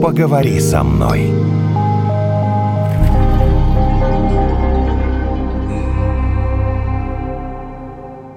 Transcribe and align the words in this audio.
поговори 0.00 0.58
со 0.60 0.82
мной. 0.82 1.30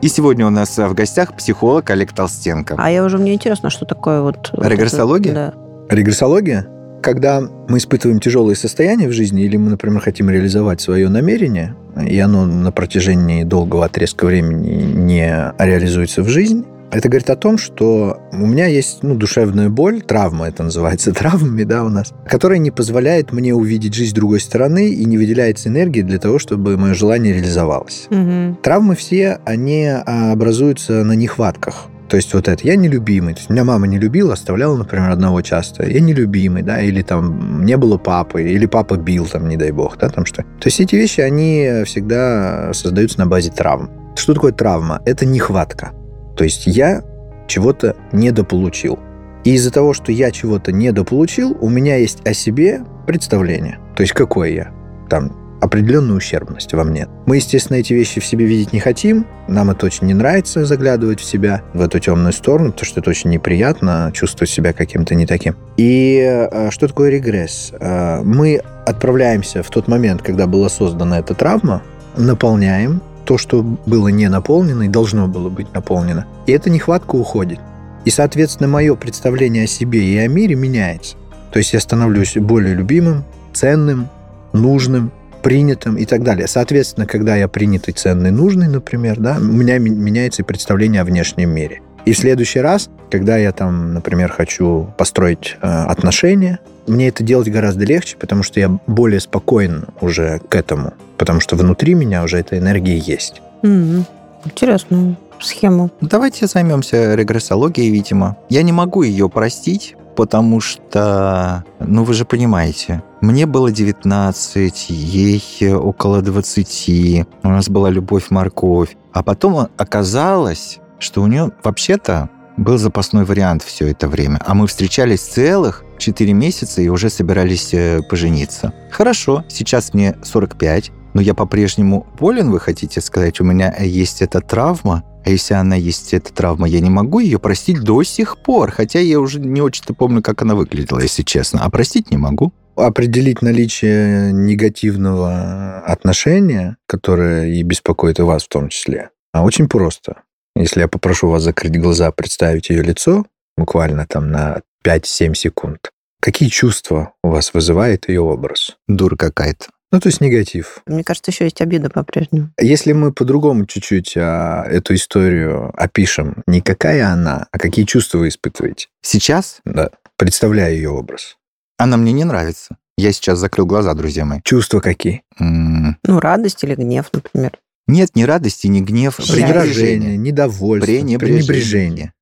И 0.02 0.10
сегодня 0.10 0.46
у 0.46 0.50
нас 0.50 0.78
в 0.78 0.94
гостях 0.94 1.34
психолог 1.34 1.90
Олег 1.90 2.12
Толстенко. 2.12 2.76
А 2.78 2.92
я 2.92 3.06
уже, 3.06 3.18
мне 3.18 3.34
интересно, 3.34 3.70
что 3.70 3.86
такое 3.86 4.22
вот... 4.22 4.50
вот 4.52 4.66
Регрессология? 4.68 5.32
это- 5.32 5.54
да. 5.90 5.96
Регрессология? 5.96 6.68
Когда 7.02 7.42
мы 7.42 7.78
испытываем 7.78 8.20
тяжелые 8.20 8.56
состояния 8.58 9.08
в 9.08 9.14
жизни, 9.14 9.44
или 9.44 9.56
мы, 9.56 9.70
например, 9.70 10.02
хотим 10.02 10.30
реализовать 10.30 10.82
свое 10.82 11.08
намерение, 11.08 11.76
и 12.06 12.20
оно 12.20 12.46
на 12.46 12.72
протяжении 12.74 13.44
долгого 13.44 13.86
отрезка 13.86 14.26
времени 14.26 14.82
не 14.94 15.54
реализуется 15.58 16.22
в 16.22 16.28
жизнь, 16.28 16.66
это 16.94 17.10
говорит 17.10 17.30
о 17.30 17.36
том, 17.36 17.58
что 17.58 18.22
у 18.32 18.46
меня 18.46 18.68
есть 18.68 19.04
ну, 19.04 19.16
душевная 19.16 19.70
боль, 19.70 20.02
травма 20.02 20.48
это 20.48 20.64
называется, 20.64 21.12
травмами, 21.14 21.64
да, 21.64 21.84
у 21.84 21.90
нас, 21.90 22.14
которая 22.28 22.60
не 22.60 22.72
позволяет 22.72 23.32
мне 23.32 23.54
увидеть 23.54 23.94
жизнь 23.94 24.12
с 24.12 24.14
другой 24.14 24.40
стороны 24.40 24.90
и 24.90 25.06
не 25.06 25.18
выделяется 25.18 25.70
энергии 25.70 26.02
для 26.02 26.20
того, 26.20 26.40
чтобы 26.40 26.78
мое 26.78 26.94
желание 26.94 27.34
реализовалось. 27.34 28.08
Мгм. 28.10 28.58
Травмы 28.62 28.96
все, 28.96 29.40
они 29.46 29.86
а, 29.86 30.32
образуются 30.32 31.04
на 31.04 31.14
нехватках. 31.14 31.88
То 32.10 32.18
есть 32.18 32.32
вот 32.36 32.48
это, 32.48 32.68
я 32.68 32.76
нелюбимый. 32.76 33.34
То 33.34 33.40
есть 33.40 33.50
меня 33.50 33.64
мама 33.64 33.88
не 33.88 33.98
любила, 33.98 34.34
оставляла, 34.34 34.78
например, 34.78 35.10
одного 35.10 35.42
часто. 35.42 35.84
Я 35.84 36.00
нелюбимый, 36.00 36.62
да, 36.62 36.80
или 36.80 37.02
там 37.02 37.66
не 37.66 37.76
было 37.76 37.98
папы, 37.98 38.44
или 38.44 38.68
папа 38.68 38.98
бил, 38.98 39.26
там, 39.26 39.50
не 39.50 39.58
дай 39.58 39.72
бог, 39.72 39.98
да, 39.98 40.10
там 40.10 40.26
что. 40.26 40.44
То 40.44 40.66
есть 40.66 40.80
эти 40.80 40.96
вещи, 40.96 41.22
они 41.22 41.84
всегда 41.86 42.72
создаются 42.74 43.18
на 43.20 43.26
базе 43.26 43.50
травм. 43.50 43.90
Что 44.16 44.36
такое 44.36 44.52
травма? 44.52 45.02
Это 45.06 45.26
нехватка. 45.26 45.92
То 46.36 46.44
есть 46.44 46.68
я 46.68 47.04
чего-то 47.48 47.96
недополучил. 48.12 49.00
И 49.44 49.56
из-за 49.56 49.72
того, 49.72 49.94
что 49.94 50.12
я 50.12 50.32
чего-то 50.32 50.72
недополучил, 50.72 51.58
у 51.60 51.70
меня 51.70 51.98
есть 51.98 52.26
о 52.26 52.34
себе 52.34 52.84
представление. 53.06 53.80
То 53.96 54.02
есть 54.02 54.14
какой 54.14 54.54
я? 54.54 54.72
Там 55.10 55.60
определенную 55.64 56.18
ущербность 56.18 56.74
во 56.74 56.84
мне. 56.84 57.08
Мы, 57.26 57.38
естественно, 57.38 57.78
эти 57.78 57.94
вещи 57.94 58.20
в 58.20 58.26
себе 58.26 58.46
видеть 58.46 58.74
не 58.74 58.80
хотим. 58.80 59.26
Нам 59.48 59.70
это 59.70 59.86
очень 59.86 60.08
не 60.08 60.14
нравится 60.14 60.66
заглядывать 60.66 61.22
в 61.22 61.24
себя, 61.24 61.62
в 61.74 61.82
эту 61.82 62.00
темную 62.00 62.34
сторону, 62.34 62.72
потому 62.72 62.86
что 62.86 63.00
это 63.00 63.10
очень 63.10 63.30
неприятно 63.30 64.12
чувствовать 64.14 64.50
себя 64.50 64.74
каким-то 64.74 65.16
не 65.16 65.26
таким. 65.26 65.56
И 65.78 66.20
э, 66.20 66.70
что 66.70 66.88
такое 66.90 67.10
регресс? 67.10 67.72
Э, 67.80 68.22
Мы 68.24 68.62
отправляемся 68.86 69.64
в 69.64 69.70
тот 69.70 69.88
момент, 69.88 70.22
когда 70.22 70.48
была 70.48 70.68
создана 70.68 71.20
эта 71.20 71.34
травма, 71.34 71.82
наполняем 72.18 73.02
то, 73.26 73.38
что 73.38 73.62
было 73.62 74.08
не 74.08 74.28
наполнено 74.30 74.84
и 74.84 74.88
должно 74.88 75.28
было 75.28 75.50
быть 75.50 75.74
наполнено. 75.74 76.26
И 76.48 76.52
эта 76.52 76.70
нехватка 76.70 77.16
уходит. 77.16 77.60
И, 78.06 78.10
соответственно, 78.10 78.68
мое 78.68 78.96
представление 78.96 79.66
о 79.66 79.68
себе 79.68 80.04
и 80.04 80.18
о 80.18 80.28
мире 80.28 80.56
меняется. 80.56 81.16
То 81.52 81.60
есть 81.60 81.74
я 81.74 81.80
становлюсь 81.80 82.36
более 82.36 82.74
любимым, 82.74 83.24
ценным, 83.54 84.10
нужным, 84.54 85.12
принятым 85.44 85.98
и 85.98 86.06
так 86.06 86.24
далее. 86.24 86.48
Соответственно, 86.48 87.06
когда 87.06 87.36
я 87.36 87.48
принятый, 87.48 87.94
ценный, 87.94 88.32
нужный, 88.32 88.68
например, 88.68 89.20
да, 89.20 89.38
у 89.38 89.44
меня 89.44 89.78
меняется 89.78 90.42
и 90.42 90.46
представление 90.46 91.02
о 91.02 91.06
внешнем 91.06 91.52
мире. 91.52 91.83
И 92.06 92.14
в 92.14 92.18
следующий 92.18 92.60
раз, 92.60 92.90
когда 93.10 93.38
я 93.38 93.52
там, 93.52 93.94
например, 93.94 94.32
хочу 94.32 94.90
построить 94.98 95.58
э, 95.62 95.68
отношения, 95.68 96.60
мне 96.88 97.08
это 97.08 97.24
делать 97.24 97.50
гораздо 97.50 97.86
легче, 97.86 98.18
потому 98.18 98.44
что 98.44 98.60
я 98.60 98.78
более 98.88 99.20
спокоен 99.20 99.86
уже 100.02 100.40
к 100.50 100.56
этому, 100.56 100.94
потому 101.18 101.40
что 101.40 101.56
внутри 101.56 101.94
меня 101.94 102.24
уже 102.24 102.40
эта 102.40 102.58
энергия 102.58 102.98
есть. 102.98 103.42
Мгм. 103.62 104.06
Интересную 104.46 105.16
схему. 105.40 105.92
Ну, 106.02 106.08
Давайте 106.08 106.48
займемся 106.48 107.16
регрессологией, 107.16 107.90
видимо. 107.90 108.38
Я 108.50 108.64
не 108.64 108.72
могу 108.72 109.04
ее 109.04 109.30
простить, 109.30 109.96
потому 110.16 110.60
что, 110.60 111.64
ну 111.80 112.04
вы 112.04 112.14
же 112.14 112.26
понимаете, 112.26 113.02
мне 113.22 113.46
было 113.46 113.72
19, 113.72 114.90
ей 114.90 115.74
около 115.74 116.22
20, 116.22 117.26
у 117.44 117.48
нас 117.48 117.70
была 117.70 117.90
любовь-морковь. 117.90 118.96
А 119.14 119.24
потом 119.24 119.70
оказалось, 119.78 120.80
что 121.04 121.22
у 121.22 121.28
нее 121.28 121.52
вообще-то 121.64 122.30
был 122.58 122.78
запасной 122.78 123.26
вариант 123.26 123.64
все 123.64 123.88
это 123.88 124.08
время. 124.08 124.40
А 124.46 124.54
мы 124.54 124.68
встречались 124.68 125.22
целых 125.22 125.84
4 125.98 126.34
месяца 126.34 126.82
и 126.82 126.88
уже 126.88 127.10
собирались 127.10 127.74
э, 127.74 128.02
пожениться. 128.08 128.74
Хорошо, 128.92 129.44
сейчас 129.50 129.94
мне 129.94 130.16
45, 130.24 130.92
но 131.14 131.22
я 131.22 131.34
по-прежнему 131.34 132.08
болен, 132.20 132.52
вы 132.52 132.60
хотите 132.60 133.02
сказать? 133.02 133.40
У 133.40 133.44
меня 133.44 133.74
есть 133.80 134.22
эта 134.22 134.42
травма, 134.42 135.04
а 135.26 135.30
если 135.30 135.54
она 135.54 135.76
есть, 135.76 136.14
эта 136.14 136.34
травма, 136.34 136.68
я 136.68 136.80
не 136.80 136.90
могу 136.90 137.20
ее 137.20 137.40
простить 137.40 137.82
до 137.82 138.04
сих 138.04 138.38
пор, 138.38 138.72
хотя 138.72 139.00
я 139.00 139.20
уже 139.20 139.40
не 139.40 139.62
очень-то 139.62 139.94
помню, 139.94 140.22
как 140.22 140.42
она 140.42 140.56
выглядела, 140.56 141.00
если 141.00 141.24
честно. 141.24 141.64
А 141.64 141.70
простить 141.70 142.12
не 142.12 142.18
могу. 142.18 142.52
Определить 142.76 143.42
наличие 143.42 144.34
негативного 144.34 145.80
отношения, 145.86 146.78
которое 146.88 147.48
и 147.48 147.62
беспокоит 147.62 148.20
и 148.20 148.24
вас 148.24 148.44
в 148.44 148.50
том 148.50 148.70
числе, 148.70 149.12
а 149.32 149.44
очень 149.44 149.70
просто. 149.70 150.24
Если 150.56 150.82
я 150.82 150.88
попрошу 150.88 151.30
вас 151.30 151.44
закрыть 151.44 151.80
глаза, 151.80 152.12
представить 152.12 152.70
ее 152.70 152.84
лицо, 152.84 153.26
буквально 153.58 154.06
там 154.08 154.32
на 154.32 154.62
5-7 154.86 155.34
секунд, 155.34 155.92
какие 156.22 156.50
чувства 156.50 157.14
у 157.24 157.30
вас 157.30 157.54
вызывает 157.54 158.08
ее 158.10 158.22
образ? 158.22 158.78
Дура 158.88 159.16
какая-то. 159.16 159.68
Ну, 159.92 160.00
то 160.00 160.10
есть 160.10 160.22
негатив. 160.22 160.82
Мне 160.88 161.04
кажется, 161.04 161.30
еще 161.32 161.44
есть 161.44 161.62
обида 161.62 161.90
по-прежнему. 161.92 162.50
Если 162.60 162.94
мы 162.94 163.14
по-другому 163.14 163.68
чуть-чуть 163.68 164.14
а, 164.18 164.64
эту 164.68 164.96
историю 164.96 165.72
опишем, 165.78 166.44
не 166.48 166.62
какая 166.62 167.08
она, 167.10 167.46
а 167.52 167.60
какие 167.60 167.86
чувства 167.86 168.20
вы 168.20 168.30
испытываете, 168.30 168.88
Сейчас 169.04 169.60
да, 169.66 169.92
представляя 170.18 170.72
ее 170.74 170.90
образ. 170.90 171.38
она 171.78 171.98
мне 171.98 172.12
не 172.12 172.24
нравится. 172.24 172.78
Я 172.98 173.12
сейчас 173.12 173.38
закрыл 173.40 173.66
глаза, 173.68 173.94
друзья 173.94 174.26
мои. 174.26 174.40
Чувства 174.44 174.80
какие? 174.80 175.22
М, 175.40 175.98
Ну, 176.06 176.20
радость 176.20 176.64
или 176.64 176.74
гнев, 176.76 177.10
например. 177.14 177.52
Нет 177.88 178.16
ни 178.16 178.24
радости, 178.24 178.68
ни 178.68 178.80
гнев. 178.82 179.20
Раздражение, 179.20 180.18
недовольство, 180.18 180.86
Пренебрежение. 180.86 181.20
пренебрежение. 181.20 182.14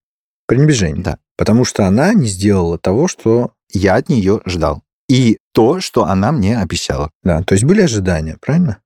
Пренебрежение. 0.48 1.04
Да. 1.04 1.18
Потому 1.38 1.66
что 1.66 1.86
она 1.86 2.14
не 2.14 2.28
сделала 2.28 2.78
того, 2.78 3.08
что... 3.08 3.54
Я 3.74 3.96
от 3.96 4.10
нее 4.10 4.42
ждал. 4.46 4.84
И 5.08 5.38
то, 5.54 5.80
что 5.80 6.04
она 6.06 6.34
мне 6.34 6.58
обещала. 6.60 7.10
Да, 7.24 7.42
то 7.42 7.54
есть 7.54 7.64
были 7.64 7.82
ожидания, 7.82 8.38
правильно? 8.42 8.80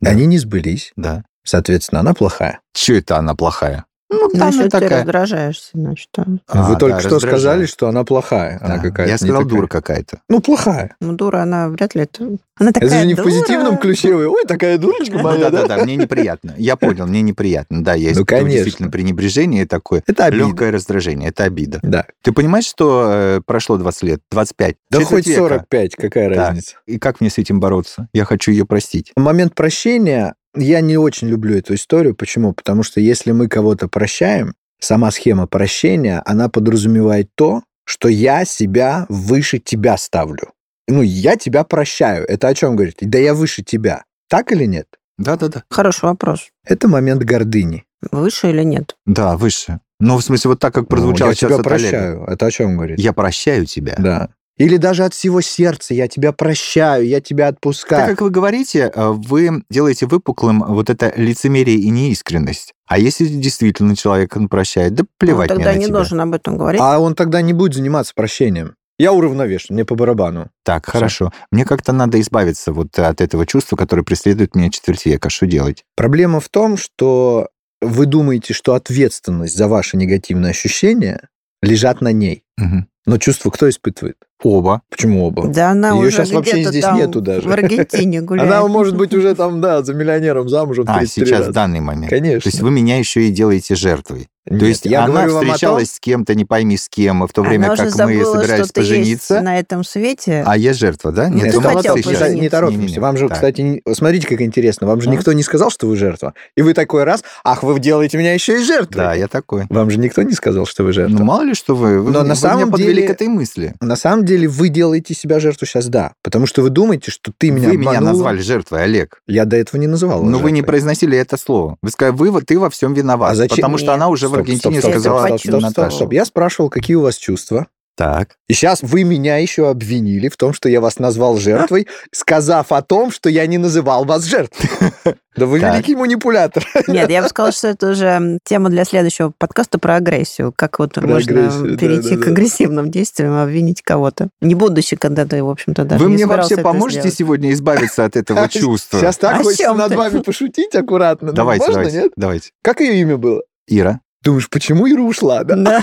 Да. 0.00 0.10
Они 0.10 0.26
не 0.26 0.38
сбылись. 0.38 0.92
Да. 0.96 1.24
Соответственно, 1.44 2.00
она 2.00 2.14
плохая. 2.14 2.60
Че 2.74 2.98
это 2.98 3.16
она 3.18 3.36
плохая? 3.36 3.84
Ну, 4.12 4.28
Ну, 4.32 4.38
там 4.38 4.52
ты 4.52 4.68
такая. 4.68 4.98
раздражаешься, 5.00 5.70
значит, 5.72 6.08
там. 6.12 6.40
А, 6.46 6.64
Вы 6.68 6.74
да, 6.74 6.78
только 6.78 7.00
что 7.00 7.18
сказали, 7.18 7.64
что 7.66 7.88
она 7.88 8.04
плохая. 8.04 8.58
Она 8.60 8.76
Да. 8.76 8.82
какая-то 8.82 9.10
Я 9.10 9.16
сказал, 9.16 9.42
такая. 9.42 9.48
дура 9.50 9.66
какая-то. 9.66 10.18
Ну, 10.28 10.40
плохая. 10.40 10.94
Ну, 11.00 11.14
дура, 11.14 11.38
она 11.42 11.68
вряд 11.70 11.94
ли 11.94 12.02
это... 12.02 12.36
Она 12.60 12.70
такая 12.72 12.90
Это 12.90 12.98
же 13.00 13.06
не 13.06 13.14
дура. 13.14 13.22
в 13.22 13.24
позитивном 13.28 13.78
ключе. 13.78 14.14
Ой, 14.14 14.44
такая 14.46 14.76
дурочка 14.78 15.16
Ну, 15.16 15.22
моя, 15.22 15.38
да? 15.50 15.62
да-да-да, 15.62 15.84
мне 15.84 15.96
неприятно. 15.96 16.54
Я 16.58 16.76
понял, 16.76 17.06
мне 17.06 17.22
неприятно. 17.22 17.82
Да, 17.82 17.94
я 17.94 18.12
Ну, 18.14 18.26
конечно. 18.26 18.50
действительно 18.50 18.90
пренебрежение 18.90 19.66
такое. 19.66 20.02
Это 20.06 20.26
обида. 20.26 20.44
Легкое 20.44 20.70
раздражение, 20.72 21.30
это 21.30 21.44
обида. 21.44 21.80
Да. 21.82 22.04
Ты 22.22 22.32
понимаешь, 22.32 22.66
что 22.66 23.10
э, 23.10 23.40
прошло 23.46 23.78
20 23.78 24.02
лет, 24.02 24.20
25? 24.30 24.76
Да 24.90 25.00
хоть 25.04 25.26
века? 25.26 25.38
45, 25.40 25.96
какая 25.96 26.28
Да. 26.34 26.48
разница? 26.48 26.76
И 26.86 26.98
как 26.98 27.20
мне 27.22 27.30
с 27.30 27.38
этим 27.38 27.58
бороться? 27.58 28.08
Я 28.12 28.26
хочу 28.26 28.50
ее 28.50 28.66
простить. 28.66 29.12
Момент 29.16 29.54
прощения, 29.54 30.34
я 30.54 30.80
не 30.80 30.96
очень 30.96 31.28
люблю 31.28 31.56
эту 31.56 31.74
историю. 31.74 32.14
Почему? 32.14 32.52
Потому 32.52 32.82
что 32.82 33.00
если 33.00 33.32
мы 33.32 33.48
кого-то 33.48 33.88
прощаем, 33.88 34.54
сама 34.80 35.10
схема 35.10 35.46
прощения, 35.46 36.22
она 36.24 36.48
подразумевает 36.48 37.30
то, 37.34 37.62
что 37.84 38.08
я 38.08 38.44
себя 38.44 39.06
выше 39.08 39.58
тебя 39.58 39.96
ставлю. 39.96 40.52
Ну, 40.88 41.02
я 41.02 41.36
тебя 41.36 41.64
прощаю. 41.64 42.24
Это 42.28 42.48
о 42.48 42.54
чем 42.54 42.76
говорит? 42.76 42.96
Да 43.00 43.18
я 43.18 43.34
выше 43.34 43.62
тебя. 43.62 44.04
Так 44.28 44.52
или 44.52 44.64
нет? 44.64 44.86
Да-да-да. 45.18 45.64
Хороший 45.70 46.04
вопрос. 46.06 46.48
Это 46.66 46.88
момент 46.88 47.22
гордыни. 47.22 47.84
Выше 48.10 48.50
или 48.50 48.62
нет? 48.62 48.96
Да, 49.06 49.36
выше. 49.36 49.80
Ну, 50.00 50.16
в 50.16 50.22
смысле, 50.22 50.50
вот 50.50 50.58
так, 50.58 50.74
как 50.74 50.88
прозвучало 50.88 51.28
Ну, 51.28 51.30
я 51.30 51.34
сейчас 51.36 51.48
тебя 51.50 51.60
от 51.60 51.66
Олега. 51.66 51.88
прощаю. 51.90 52.24
Это 52.24 52.46
о 52.46 52.50
чем 52.50 52.74
говорит? 52.76 52.98
Я 52.98 53.12
прощаю 53.12 53.66
тебя. 53.66 53.94
Да. 53.98 54.30
Или 54.58 54.76
даже 54.76 55.04
от 55.04 55.14
всего 55.14 55.40
сердца. 55.40 55.94
Я 55.94 56.08
тебя 56.08 56.32
прощаю, 56.32 57.06
я 57.06 57.20
тебя 57.20 57.46
Так 57.46 57.54
отпускаю. 57.56 58.10
как 58.10 58.20
вы 58.20 58.30
говорите, 58.30 58.90
э, 58.94 59.08
вы 59.10 59.62
делаете 59.70 60.06
выпуклым 60.06 60.62
вот 60.66 60.90
это 60.90 61.12
лицемерие 61.16 61.78
и 61.78 61.90
неискренность. 61.90 62.74
А 62.86 62.98
если 62.98 63.26
действительно 63.26 63.96
человек 63.96 64.36
он 64.36 64.48
прощает, 64.48 64.94
да 64.94 65.04
плевать 65.18 65.50
Он 65.50 65.56
мне 65.56 65.64
тогда 65.64 65.76
на 65.76 65.80
не 65.80 65.86
тебя. 65.86 65.94
должен 65.94 66.20
об 66.20 66.34
этом 66.34 66.58
говорить. 66.58 66.80
А 66.82 66.98
он 66.98 67.14
тогда 67.14 67.40
не 67.40 67.52
будет 67.54 67.74
заниматься 67.74 68.12
прощением. 68.14 68.74
Я 68.98 69.12
уравновешен, 69.14 69.74
мне 69.74 69.84
по 69.86 69.94
барабану. 69.94 70.50
Так, 70.64 70.86
хорошо. 70.86 71.32
Мне 71.50 71.64
как-то 71.64 71.92
надо 71.92 72.20
избавиться 72.20 72.72
вот 72.72 72.96
от 72.98 73.20
этого 73.22 73.46
чувства, 73.46 73.76
которое 73.76 74.02
преследует 74.02 74.54
меня 74.54 74.70
четверть 74.70 75.06
века. 75.06 75.30
Что 75.30 75.46
делать? 75.46 75.84
Проблема 75.96 76.40
в 76.40 76.48
том, 76.50 76.76
что 76.76 77.48
вы 77.80 78.06
думаете, 78.06 78.52
что 78.54 78.74
ответственность 78.74 79.56
за 79.56 79.66
ваши 79.66 79.96
негативные 79.96 80.50
ощущения 80.50 81.28
лежат 81.62 82.00
на 82.00 82.12
ней. 82.12 82.44
Мгм. 82.58 82.86
Но 83.06 83.18
чувство 83.18 83.50
кто 83.50 83.68
испытывает? 83.68 84.16
Оба. 84.42 84.82
Почему 84.90 85.26
оба? 85.26 85.46
Да 85.48 85.70
она 85.70 85.90
Её 85.90 85.98
уже 86.00 86.10
щас 86.10 86.30
вообще 86.30 86.64
здесь 86.64 86.82
там 86.84 86.96
нету 86.96 87.20
даже. 87.20 87.48
в 87.48 87.52
Аргентине 87.52 88.20
гуляет. 88.22 88.50
Она 88.50 88.66
может 88.66 88.96
быть 88.96 89.14
уже 89.14 89.34
там, 89.34 89.60
да, 89.60 89.82
за 89.82 89.94
миллионером 89.94 90.48
замужем 90.48 90.84
А, 90.88 90.98
33 90.98 91.26
сейчас, 91.26 91.46
в 91.48 91.52
данный 91.52 91.80
момент. 91.80 92.10
Конечно. 92.10 92.40
То 92.40 92.48
есть 92.48 92.60
вы 92.60 92.70
меня 92.70 92.98
еще 92.98 93.22
и 93.28 93.30
делаете 93.30 93.74
жертвой. 93.74 94.28
То 94.44 94.54
Нет, 94.54 94.62
есть 94.64 94.86
я 94.86 95.04
она 95.04 95.22
о 95.22 95.28
том- 95.28 95.40
встречалась 95.46 95.92
с 95.92 96.00
кем-то, 96.00 96.34
не 96.34 96.44
пойми 96.44 96.76
с 96.76 96.88
кем, 96.88 97.24
в 97.28 97.32
то 97.32 97.42
время 97.42 97.68
как 97.68 97.78
мы 97.84 97.90
забыла, 97.90 98.32
собирались 98.40 98.48
ты 98.72 98.80
есть 98.80 98.90
пожениться. 98.90 99.40
на 99.40 99.56
этом 99.60 99.84
свете. 99.84 100.42
А 100.44 100.56
я 100.56 100.72
жертва, 100.72 101.12
да? 101.12 101.28
Ну, 101.28 101.36
Нет, 101.36 101.52
ты 101.52 101.60
ну, 101.60 101.68
хотел 101.68 101.94
пожениться. 101.94 102.34
не 102.34 102.48
торопимся. 102.48 103.00
Вам 103.00 103.16
же, 103.16 103.28
Так. 103.28 103.36
кстати, 103.36 103.80
смотрите, 103.92 104.26
как 104.26 104.40
интересно. 104.42 104.88
Вам 104.88 105.00
же 105.00 105.08
А? 105.10 105.12
никто 105.12 105.32
не 105.32 105.44
сказал, 105.44 105.70
что 105.70 105.86
вы 105.86 105.94
жертва. 105.96 106.34
И 106.56 106.62
вы 106.62 106.74
такой 106.74 107.04
раз, 107.04 107.22
ах, 107.44 107.62
вы 107.62 107.78
делаете 107.78 108.18
меня 108.18 108.34
еще 108.34 108.60
и 108.60 108.64
жертвой. 108.64 108.96
Да, 108.96 109.14
я 109.14 109.28
такой. 109.28 109.66
Вам 109.70 109.88
же 109.92 109.98
никто 110.00 110.22
не 110.22 110.32
сказал, 110.32 110.66
что 110.66 110.82
вы 110.82 110.92
жертва. 110.92 111.16
Ну, 111.18 111.24
мало 111.24 111.42
ли, 111.42 111.54
что 111.54 111.76
вы. 111.76 112.00
Вы, 112.00 112.10
Но 112.10 112.22
вы 112.22 112.26
на 112.26 112.34
самом 112.34 112.62
меня 112.62 112.66
подвели 112.72 112.94
деле- 112.94 113.06
к 113.06 113.10
этой 113.12 113.28
мысли. 113.28 113.74
На 113.80 113.94
самом 113.94 114.24
деле 114.24 114.31
вы 114.46 114.68
делаете 114.68 115.14
себя 115.14 115.40
жертву 115.40 115.66
сейчас, 115.66 115.88
да. 115.88 116.12
Потому 116.22 116.46
что 116.46 116.62
вы 116.62 116.70
думаете, 116.70 117.10
что 117.10 117.32
ты 117.36 117.50
меня 117.50 117.68
вы 117.68 117.76
меня 117.76 117.90
обманула. 117.90 118.12
назвали 118.12 118.40
жертвой, 118.40 118.84
Олег. 118.84 119.20
Я 119.26 119.44
до 119.44 119.56
этого 119.56 119.80
не 119.80 119.86
называл. 119.86 120.22
Но 120.22 120.32
вас 120.32 120.42
вы 120.42 120.50
не 120.50 120.56
жертвой. 120.58 120.66
произносили 120.68 121.18
это 121.18 121.36
слово. 121.36 121.76
Вы 121.82 121.90
сказали, 121.90 122.14
вы, 122.16 122.30
вот- 122.30 122.46
ты 122.46 122.58
во 122.58 122.70
всем 122.70 122.94
виноват. 122.94 123.32
А 123.32 123.34
зачем? 123.34 123.56
Потому 123.56 123.78
что 123.78 123.86
Нет. 123.88 123.94
она 123.96 124.08
уже 124.08 124.26
в 124.26 124.30
Стоп, 124.30 124.38
Аргентине 124.40 124.80
стоп, 124.80 124.90
стоп, 124.90 124.92
сказала 124.92 125.26
стоп, 125.26 125.40
стоп, 125.40 125.60
стоп, 125.60 125.70
стоп, 125.72 125.92
стоп. 125.92 126.12
Я 126.12 126.24
спрашивал, 126.24 126.70
какие 126.70 126.96
у 126.96 127.02
вас 127.02 127.16
чувства. 127.16 127.66
Так. 127.94 128.36
И 128.48 128.54
сейчас 128.54 128.80
вы 128.82 129.04
меня 129.04 129.36
еще 129.36 129.68
обвинили 129.68 130.28
в 130.28 130.36
том, 130.38 130.54
что 130.54 130.68
я 130.68 130.80
вас 130.80 130.98
назвал 130.98 131.36
жертвой, 131.36 131.86
сказав 132.10 132.72
о 132.72 132.80
том, 132.80 133.10
что 133.10 133.28
я 133.28 133.46
не 133.46 133.58
называл 133.58 134.04
вас 134.04 134.24
жертвой. 134.24 134.70
Да 135.34 135.46
вы 135.46 135.60
Так. 135.60 135.72
великий 135.74 135.96
манипулятор. 135.96 136.62
Нет, 136.88 137.08
я 137.08 137.22
бы 137.22 137.28
сказала, 137.28 137.52
что 137.52 137.68
это 137.68 137.92
уже 137.92 138.38
тема 138.44 138.68
для 138.68 138.84
следующего 138.84 139.32
подкаста 139.38 139.78
про 139.78 139.94
агрессию. 139.96 140.52
Как 140.54 140.78
вот 140.78 140.92
Про 140.92 141.06
можно 141.06 141.32
агрессию, 141.46 141.78
перейти 141.78 142.16
да, 142.16 142.22
к 142.22 142.26
агрессивным 142.28 142.90
действиям, 142.90 143.38
обвинить 143.38 143.80
кого-то. 143.80 144.28
Не 144.42 144.54
будучи, 144.54 144.94
когда 144.94 145.24
ты, 145.24 145.42
в 145.42 145.48
общем-то, 145.48 145.84
даже 145.86 146.04
Вы 146.04 146.10
не 146.10 146.16
мне 146.16 146.26
вообще 146.26 146.58
поможете 146.58 147.00
сделать. 147.00 147.16
сегодня 147.16 147.52
избавиться 147.52 148.04
от 148.04 148.14
этого 148.16 148.46
чувства? 148.50 148.98
Сейчас 149.00 149.16
так 149.16 149.42
хочется 149.42 149.72
над 149.72 149.88
ты? 149.88 149.96
вами 149.96 150.18
пошутить 150.20 150.74
аккуратно. 150.74 151.28
Ну, 151.28 151.32
Давайте, 151.32 151.60
Можно, 151.64 151.74
давайте, 151.76 151.96
нет? 152.02 152.12
давайте. 152.14 152.50
Как 152.62 152.80
ее 152.82 153.00
имя 153.00 153.16
было? 153.16 153.40
Ира. 153.66 154.00
Думаешь, 154.22 154.48
почему 154.48 154.88
Ира 154.88 155.02
ушла, 155.02 155.42
да? 155.44 155.56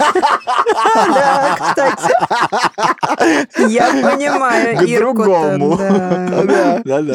Да. 0.94 1.58
Кстати. 1.60 2.12
Я 3.72 3.90
понимаю 3.92 4.78
К 4.78 4.98
другому. 4.98 5.78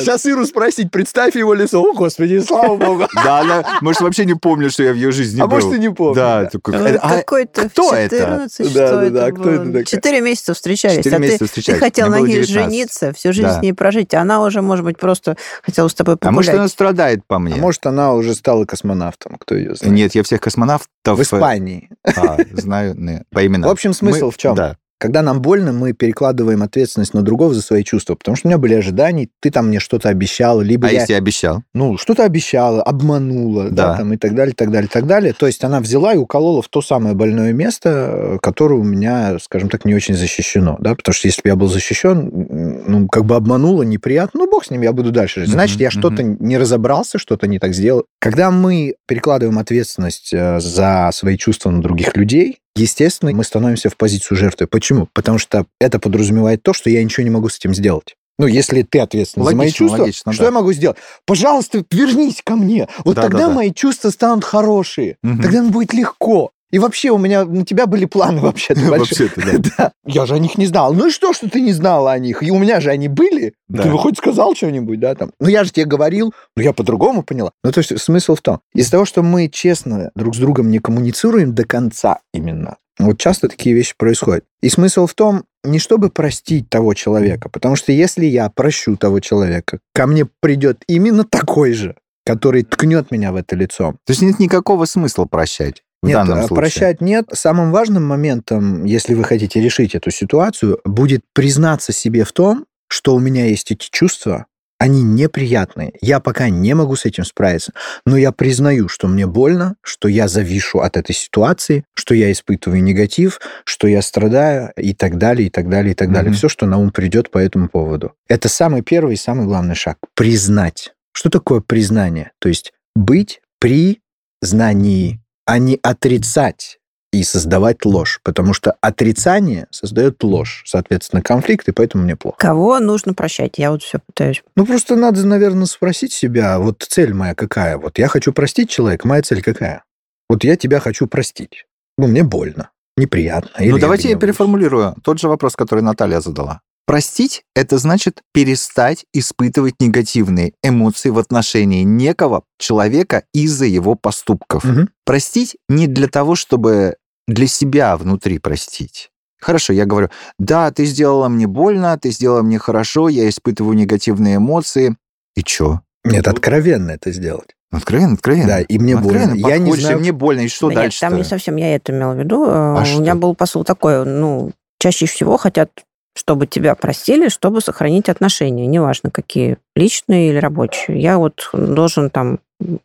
Сейчас 0.01 0.27
Иру 0.27 0.45
спросить, 0.47 0.91
представь 0.91 1.37
его 1.37 1.55
лицо. 1.55 1.81
О, 1.83 1.93
господи, 1.95 2.41
слава 2.41 2.77
богу. 2.77 3.07
Да, 3.15 3.41
она, 3.41 3.65
может, 3.81 4.01
вообще 4.03 4.25
не 4.25 4.35
помнит, 4.35 4.73
что 4.73 4.83
я 4.83 4.93
в 4.93 4.97
ее 4.97 5.13
жизни 5.13 5.41
А 5.41 5.47
был. 5.47 5.57
может, 5.57 5.75
и 5.75 5.79
не 5.79 5.89
помню. 5.91 6.15
Да, 6.15 6.45
такой, 6.47 6.79
Ну, 6.79 6.99
а- 7.01 7.17
Какой-то 7.19 7.69
кто 7.69 7.95
это? 7.95 8.17
14, 8.17 8.75
Да, 8.75 8.89
да, 8.91 9.11
да, 9.11 9.29
это 9.29 9.37
кто 9.37 9.51
это? 9.51 9.85
Четыре 9.85 10.21
месяца 10.21 10.55
встречались, 10.55 10.99
Четыре 10.99 11.17
а 11.17 11.19
месяца 11.21 11.47
встречались. 11.47 11.79
ты 11.79 11.85
хотел 11.85 12.09
на 12.09 12.21
ней 12.21 12.43
19. 12.43 12.49
жениться, 12.51 13.13
всю 13.13 13.33
жизнь 13.33 13.49
с 13.51 13.63
ней 13.63 13.73
прожить, 13.73 14.13
а 14.15 14.21
она 14.21 14.43
уже, 14.43 14.63
может 14.63 14.85
быть, 14.85 14.99
просто 14.99 15.37
хотела 15.63 15.89
с 15.89 15.95
тобой 15.95 16.17
а 16.21 16.31
может, 16.31 16.49
погулять. 16.51 16.61
она 16.61 16.69
страдает 16.69 17.21
по 17.27 17.37
А 17.37 17.39
мне? 17.39 17.57
может, 17.57 17.87
она 17.87 18.13
уже 18.15 18.35
стала 18.35 18.65
космонавтом, 18.65 19.37
кто 19.39 19.55
ее 19.55 19.75
знает. 19.75 19.95
Нет, 19.95 20.15
я 20.15 20.23
всех 20.23 20.41
космонавтов 20.41 21.14
В 21.15 21.23
Испании. 21.23 21.89
а, 22.05 22.37
знаю 22.53 22.95
не, 22.99 23.23
по 23.31 23.47
именам. 23.47 23.69
В 23.69 23.73
общем, 23.73 23.93
смысл 23.93 24.27
Мы- 24.27 24.31
в 24.33 24.37
чем? 24.37 24.55
Да. 24.55 24.77
Когда 24.97 25.21
нам 25.23 25.43
больно, 25.43 25.73
мы 25.73 25.93
перекладываем 25.93 26.63
ответственность 26.63 27.13
на 27.13 27.21
другого 27.21 27.53
за 27.53 27.61
свои 27.61 27.83
чувства. 27.83 28.15
Потому 28.15 28.37
что 28.37 28.47
у 28.47 28.49
меня 28.49 28.59
были 28.59 28.73
ожидания, 28.75 29.29
ты 29.41 29.51
там 29.51 29.67
мне 29.67 29.79
что-то 29.79 30.09
обещала, 30.09 30.63
либо 30.63 30.87
А 30.87 30.91
я 30.93 31.01
если 31.01 31.13
я 31.13 31.19
обещал? 31.19 31.63
ну, 31.75 31.99
что-то 31.99 32.25
обещала, 32.25 32.81
обманула, 32.83 33.65
да. 33.65 33.89
Да. 33.89 33.97
там, 33.99 34.15
и 34.15 34.17
так 34.17 34.35
далее, 34.35 34.55
так 34.57 34.71
далее, 34.71 34.89
так 34.91 35.07
далее. 35.07 35.35
То 35.35 35.47
есть 35.47 35.63
она 35.63 35.81
взяла 35.81 36.15
и 36.15 36.17
уколола 36.17 36.63
в 36.63 36.69
то 36.69 36.81
самое 36.81 37.15
больное 37.15 37.53
место, 37.53 38.39
которое 38.41 38.77
у 38.77 38.85
меня, 38.85 39.37
скажем 39.43 39.69
так, 39.69 39.85
не 39.85 39.95
очень 39.95 40.15
защищено, 40.15 40.77
да, 40.81 40.95
потому 40.95 41.13
что 41.13 41.29
если 41.29 41.43
бы 41.43 41.49
я 41.49 41.57
был 41.57 41.67
защищен, 41.69 42.83
ну, 42.87 43.09
как 43.09 43.27
бы 43.27 43.35
обманула, 43.37 43.83
неприятно, 43.83 44.41
ну, 44.45 44.51
бог 44.51 44.65
с 44.65 44.71
ним, 44.71 44.81
я 44.83 44.93
буду 44.93 45.11
дальше 45.11 45.41
жить. 45.41 45.51
Значит, 45.51 45.81
я 45.81 45.91
что-то 45.91 46.23
не 46.23 46.57
разобрался, 46.57 47.19
что-то 47.19 47.47
не 47.47 47.59
так 47.59 47.75
сделал. 47.75 48.05
Когда 48.25 48.51
мы 48.51 48.95
перекладываем 49.07 49.59
ответственность 49.59 50.33
э, 50.33 50.59
за 50.59 51.11
свои 51.13 51.37
чувства 51.37 51.69
на 51.69 51.83
других 51.83 52.17
людей, 52.17 52.57
естественно, 52.75 53.31
мы 53.35 53.45
становимся 53.45 53.91
в 53.91 53.99
позицию 53.99 54.39
жертвы. 54.39 54.67
Почему? 54.67 55.11
Потому 55.13 55.37
что 55.37 55.67
это 55.79 55.99
подразумевает 55.99 56.63
то, 56.63 56.73
что 56.73 56.89
я 56.89 57.05
ничего 57.05 57.23
не 57.23 57.29
могу 57.29 57.51
с 57.51 57.59
этим 57.59 57.75
сделать. 57.75 58.15
Ну, 58.39 58.47
если 58.47 58.81
ты 58.81 59.01
ответственен 59.01 59.45
за 59.45 59.55
мои 59.55 59.67
Логично, 59.67 59.77
чувства, 59.77 60.03
логично, 60.05 60.33
что 60.33 60.43
да. 60.43 60.47
я 60.47 60.53
могу 60.53 60.73
сделать? 60.73 60.97
Пожалуйста, 61.27 61.85
вернись 61.91 62.41
ко 62.43 62.57
мне. 62.57 62.89
Вот 63.05 63.17
Да, 63.17 63.23
тогда 63.25 63.39
да, 63.41 63.49
да. 63.49 63.55
мои 63.55 63.75
чувства 63.75 64.09
станут 64.09 64.43
хорошие. 64.43 65.19
Мгм. 65.23 65.43
Тогда 65.43 65.61
нам 65.61 65.71
будет 65.71 65.93
легко. 65.93 66.51
И 66.75 66.79
вообще 66.81 67.11
у 67.11 67.19
меня 67.19 67.45
на 67.45 67.65
тебя 67.65 67.87
были 67.87 68.05
планы 68.05 68.41
вообще-то. 68.41 68.81
Вообще-то, 68.91 69.41
да. 69.41 69.71
Да. 69.79 69.93
Я 70.05 70.27
же 70.27 70.35
о 70.35 70.41
них 70.41 70.59
не 70.59 70.67
знал. 70.67 70.93
Ну 70.93 71.07
и 71.07 71.11
что, 71.13 71.33
что 71.33 71.49
ты 71.49 71.61
не 71.61 71.73
знала 71.73 72.11
о 72.11 72.19
них? 72.19 72.43
И 72.43 72.51
у 72.51 72.59
меня 72.59 72.81
же 72.81 72.91
они 72.91 73.07
были. 73.07 73.55
Да. 73.69 73.85
Ты 73.85 73.91
бы 73.93 73.99
хоть 73.99 74.19
сказал 74.19 74.57
что-нибудь, 74.57 74.99
да, 74.99 75.15
там. 75.15 75.31
Ну 75.39 75.47
я 75.47 75.63
же 75.63 75.71
тебе 75.71 75.87
говорил, 75.87 76.35
но 76.57 76.65
я 76.65 76.73
по-другому 76.73 77.23
поняла. 77.23 77.53
Ну 77.63 77.71
то 77.71 77.79
есть 77.79 77.97
смысл 78.01 78.35
в 78.35 78.41
том, 78.41 78.59
из-за 78.75 78.91
того, 78.91 79.05
что 79.05 79.23
мы 79.23 79.49
честно 79.49 80.11
друг 80.17 80.35
с 80.35 80.39
другом 80.39 80.69
не 80.69 80.81
коммуницируем 80.81 81.55
до 81.55 81.65
конца 81.65 82.19
именно, 82.33 82.79
вот 82.99 83.21
часто 83.21 83.49
такие 83.49 83.77
вещи 83.77 83.95
происходят. 83.97 84.43
И 84.61 84.69
смысл 84.69 85.07
в 85.07 85.15
том, 85.15 85.45
не 85.63 85.79
чтобы 85.79 86.11
простить 86.11 86.69
того 86.71 86.95
человека, 86.95 87.49
потому 87.51 87.77
что 87.77 87.93
если 87.93 88.27
я 88.27 88.51
прощу 88.51 88.97
того 88.97 89.21
человека, 89.21 89.79
ко 89.95 90.09
мне 90.09 90.27
придет 90.41 90.83
именно 90.89 91.23
такой 91.23 91.73
же, 91.73 91.95
который 92.27 92.65
ткнет 92.65 93.13
меня 93.13 93.31
в 93.31 93.37
это 93.37 93.55
лицом. 93.55 93.93
То 94.07 94.11
есть 94.11 94.23
нет 94.23 94.41
никакого 94.41 94.87
смысла 94.87 95.25
прощать 95.25 95.85
в 96.05 96.09
Нет, 96.09 96.17
данном 96.17 96.39
а 96.39 96.43
случае. 96.43 96.57
прощать 96.57 97.01
нет. 97.01 97.27
Самым 97.33 97.73
важным 97.73 98.05
моментом, 98.05 98.85
если 98.85 99.15
вы 99.15 99.25
хотите 99.25 99.61
решить 99.61 99.95
эту 99.95 100.11
ситуацию, 100.11 100.81
будет 100.85 101.23
признаться 101.33 101.93
себе 101.93 102.25
в 102.25 102.33
том, 102.33 102.67
что 102.89 103.15
у 103.15 103.19
меня 103.19 103.47
есть 103.47 103.71
эти 103.71 103.89
чувства, 103.91 104.47
они 104.79 105.03
неприятные. 105.03 105.95
Я 106.03 106.21
пока 106.21 106.51
не 106.51 106.75
могу 106.75 106.97
с 106.97 107.07
этим 107.07 107.25
справиться, 107.25 107.73
но 108.05 108.17
я 108.17 108.33
признаю, 108.33 108.89
что 108.89 109.09
мне 109.09 109.27
больно, 109.27 109.77
что 109.83 110.09
я 110.09 110.29
завишу 110.29 110.81
от 110.81 110.97
этой 110.97 111.15
ситуации, 111.15 111.85
что 111.95 112.15
я 112.15 112.31
испытываю 112.31 112.83
негатив, 112.83 113.41
что 113.65 113.87
я 113.89 114.03
страдаю 114.03 114.73
и 114.77 114.93
так 114.93 115.17
далее, 115.17 115.47
и 115.47 115.51
так 115.51 115.71
далее, 115.71 115.93
и 115.93 115.95
так 115.95 116.13
далее. 116.13 116.31
Мгм. 116.31 116.37
Все, 116.37 116.49
что 116.49 116.67
на 116.67 116.79
ум 116.79 116.91
придет 116.91 117.31
по 117.31 117.39
этому 117.39 117.69
поводу. 117.69 118.13
Это 118.29 118.49
самый 118.49 118.83
первый 118.83 119.15
и 119.15 119.19
самый 119.19 119.47
главный 119.47 119.75
шаг. 119.75 119.97
Признать. 120.15 120.93
Что 121.13 121.31
такое 121.31 121.61
признание? 121.61 122.33
То 122.41 122.49
есть 122.49 122.73
быть 122.95 123.41
при 123.61 124.01
знании, 124.43 125.21
а 125.47 125.59
не 125.59 125.79
отрицать 125.83 126.79
и 127.13 127.23
создавать 127.23 127.85
ложь, 127.85 128.21
потому 128.25 128.55
что 128.55 128.75
отрицание 128.81 129.69
создает 129.71 130.23
ложь, 130.25 130.65
соответственно, 130.67 131.23
конфликт, 131.23 131.69
и 131.69 131.73
поэтому 131.73 132.05
мне 132.05 132.17
плохо. 132.17 132.37
Кого 132.39 132.81
нужно 132.81 133.15
прощать? 133.15 133.57
Я 133.57 133.71
вот 133.71 133.83
все 133.83 134.01
пытаюсь. 134.05 134.43
Ну, 134.57 134.67
просто 134.67 134.97
надо, 134.97 135.25
наверное, 135.25 135.67
спросить 135.67 136.13
себя, 136.13 136.59
вот 136.59 136.85
цель 136.89 137.15
моя 137.15 137.35
какая? 137.35 137.79
Вот 137.79 137.99
я 137.99 138.09
хочу 138.09 138.33
простить 138.33 138.69
человека, 138.69 139.07
моя 139.07 139.23
цель 139.23 139.43
какая? 139.43 139.85
Вот 140.29 140.43
я 140.43 140.57
тебя 140.57 140.81
хочу 140.81 141.07
простить. 141.07 141.67
Ну, 141.97 142.09
мне 142.09 142.25
больно, 142.25 142.71
неприятно. 142.97 143.51
Ну, 143.61 143.79
давайте 143.79 144.11
я 144.11 144.17
переформулирую 144.17 144.97
тот 145.05 145.21
же 145.21 145.29
вопрос, 145.29 145.55
который 145.55 145.81
Наталья 145.85 146.21
задала. 146.21 146.63
Простить– 146.87 147.45
это 147.55 147.79
значит 147.79 148.21
перестать 148.33 149.07
испытывать 149.15 149.77
негативные 149.81 150.53
эмоции 150.63 151.09
в 151.09 151.19
отношении 151.19 151.83
некого 151.83 152.45
человека 152.59 153.25
из-за 153.33 153.65
его 153.65 153.95
поступков. 153.95 154.65
Мгм. 154.65 154.91
Простить 155.07 155.57
не 155.69 155.87
для 155.87 156.09
того, 156.09 156.35
чтобы 156.35 156.97
для 157.27 157.47
себя 157.47 157.97
внутри 157.97 158.39
простить. 158.39 159.11
Хорошо, 159.41 159.73
я 159.73 159.87
говорю, 159.87 160.11
да, 160.39 160.71
ты 160.71 160.85
сделала 160.85 161.29
мне 161.29 161.47
больно, 161.47 161.99
ты 161.99 162.11
сделала 162.11 162.43
мне 162.43 162.59
хорошо, 162.59 163.09
я 163.09 163.29
испытываю 163.29 163.77
негативные 163.77 164.37
эмоции. 164.37 164.97
И 165.37 165.43
чё? 165.43 165.81
Нет, 166.05 166.29
откровенно 166.29 166.91
это 166.93 167.13
сделать. 167.13 167.55
Откровенно, 167.71 168.15
откровенно. 168.15 168.47
Да, 168.47 168.61
и 168.61 168.79
мне 168.79 168.95
Откровенно 168.95 169.33
больно. 169.33 169.49
Я 169.49 169.59
не 169.59 169.75
знаю... 169.75 169.99
мне 169.99 170.13
больно, 170.13 170.41
и 170.43 170.49
что 170.49 170.69
Да 170.69 170.75
нет, 170.75 170.83
дальше 170.83 171.01
там 171.01 171.17
не 171.17 171.25
совсем 171.25 171.57
я 171.57 171.75
это 171.75 171.93
имела 171.93 172.13
в 172.13 172.19
виду. 172.19 172.45
Э, 172.47 172.81
У 172.81 172.85
что? 172.85 173.01
меня 173.01 173.15
был 173.17 173.35
посыл 173.35 173.65
такой, 173.65 174.05
ну, 174.05 174.53
чаще 174.79 175.07
всего 175.07 175.37
хотят, 175.37 175.71
чтобы 176.17 176.47
тебя 176.47 176.75
простили, 176.75 177.29
чтобы 177.29 177.61
сохранить 177.61 178.09
отношения, 178.09 178.67
неважно 178.67 179.11
какие, 179.11 179.59
личные 179.77 180.31
или 180.31 180.39
рабочие. 180.39 181.01
Я 181.01 181.19
вот 181.19 181.51
должен 181.53 182.11
там, 182.11 182.39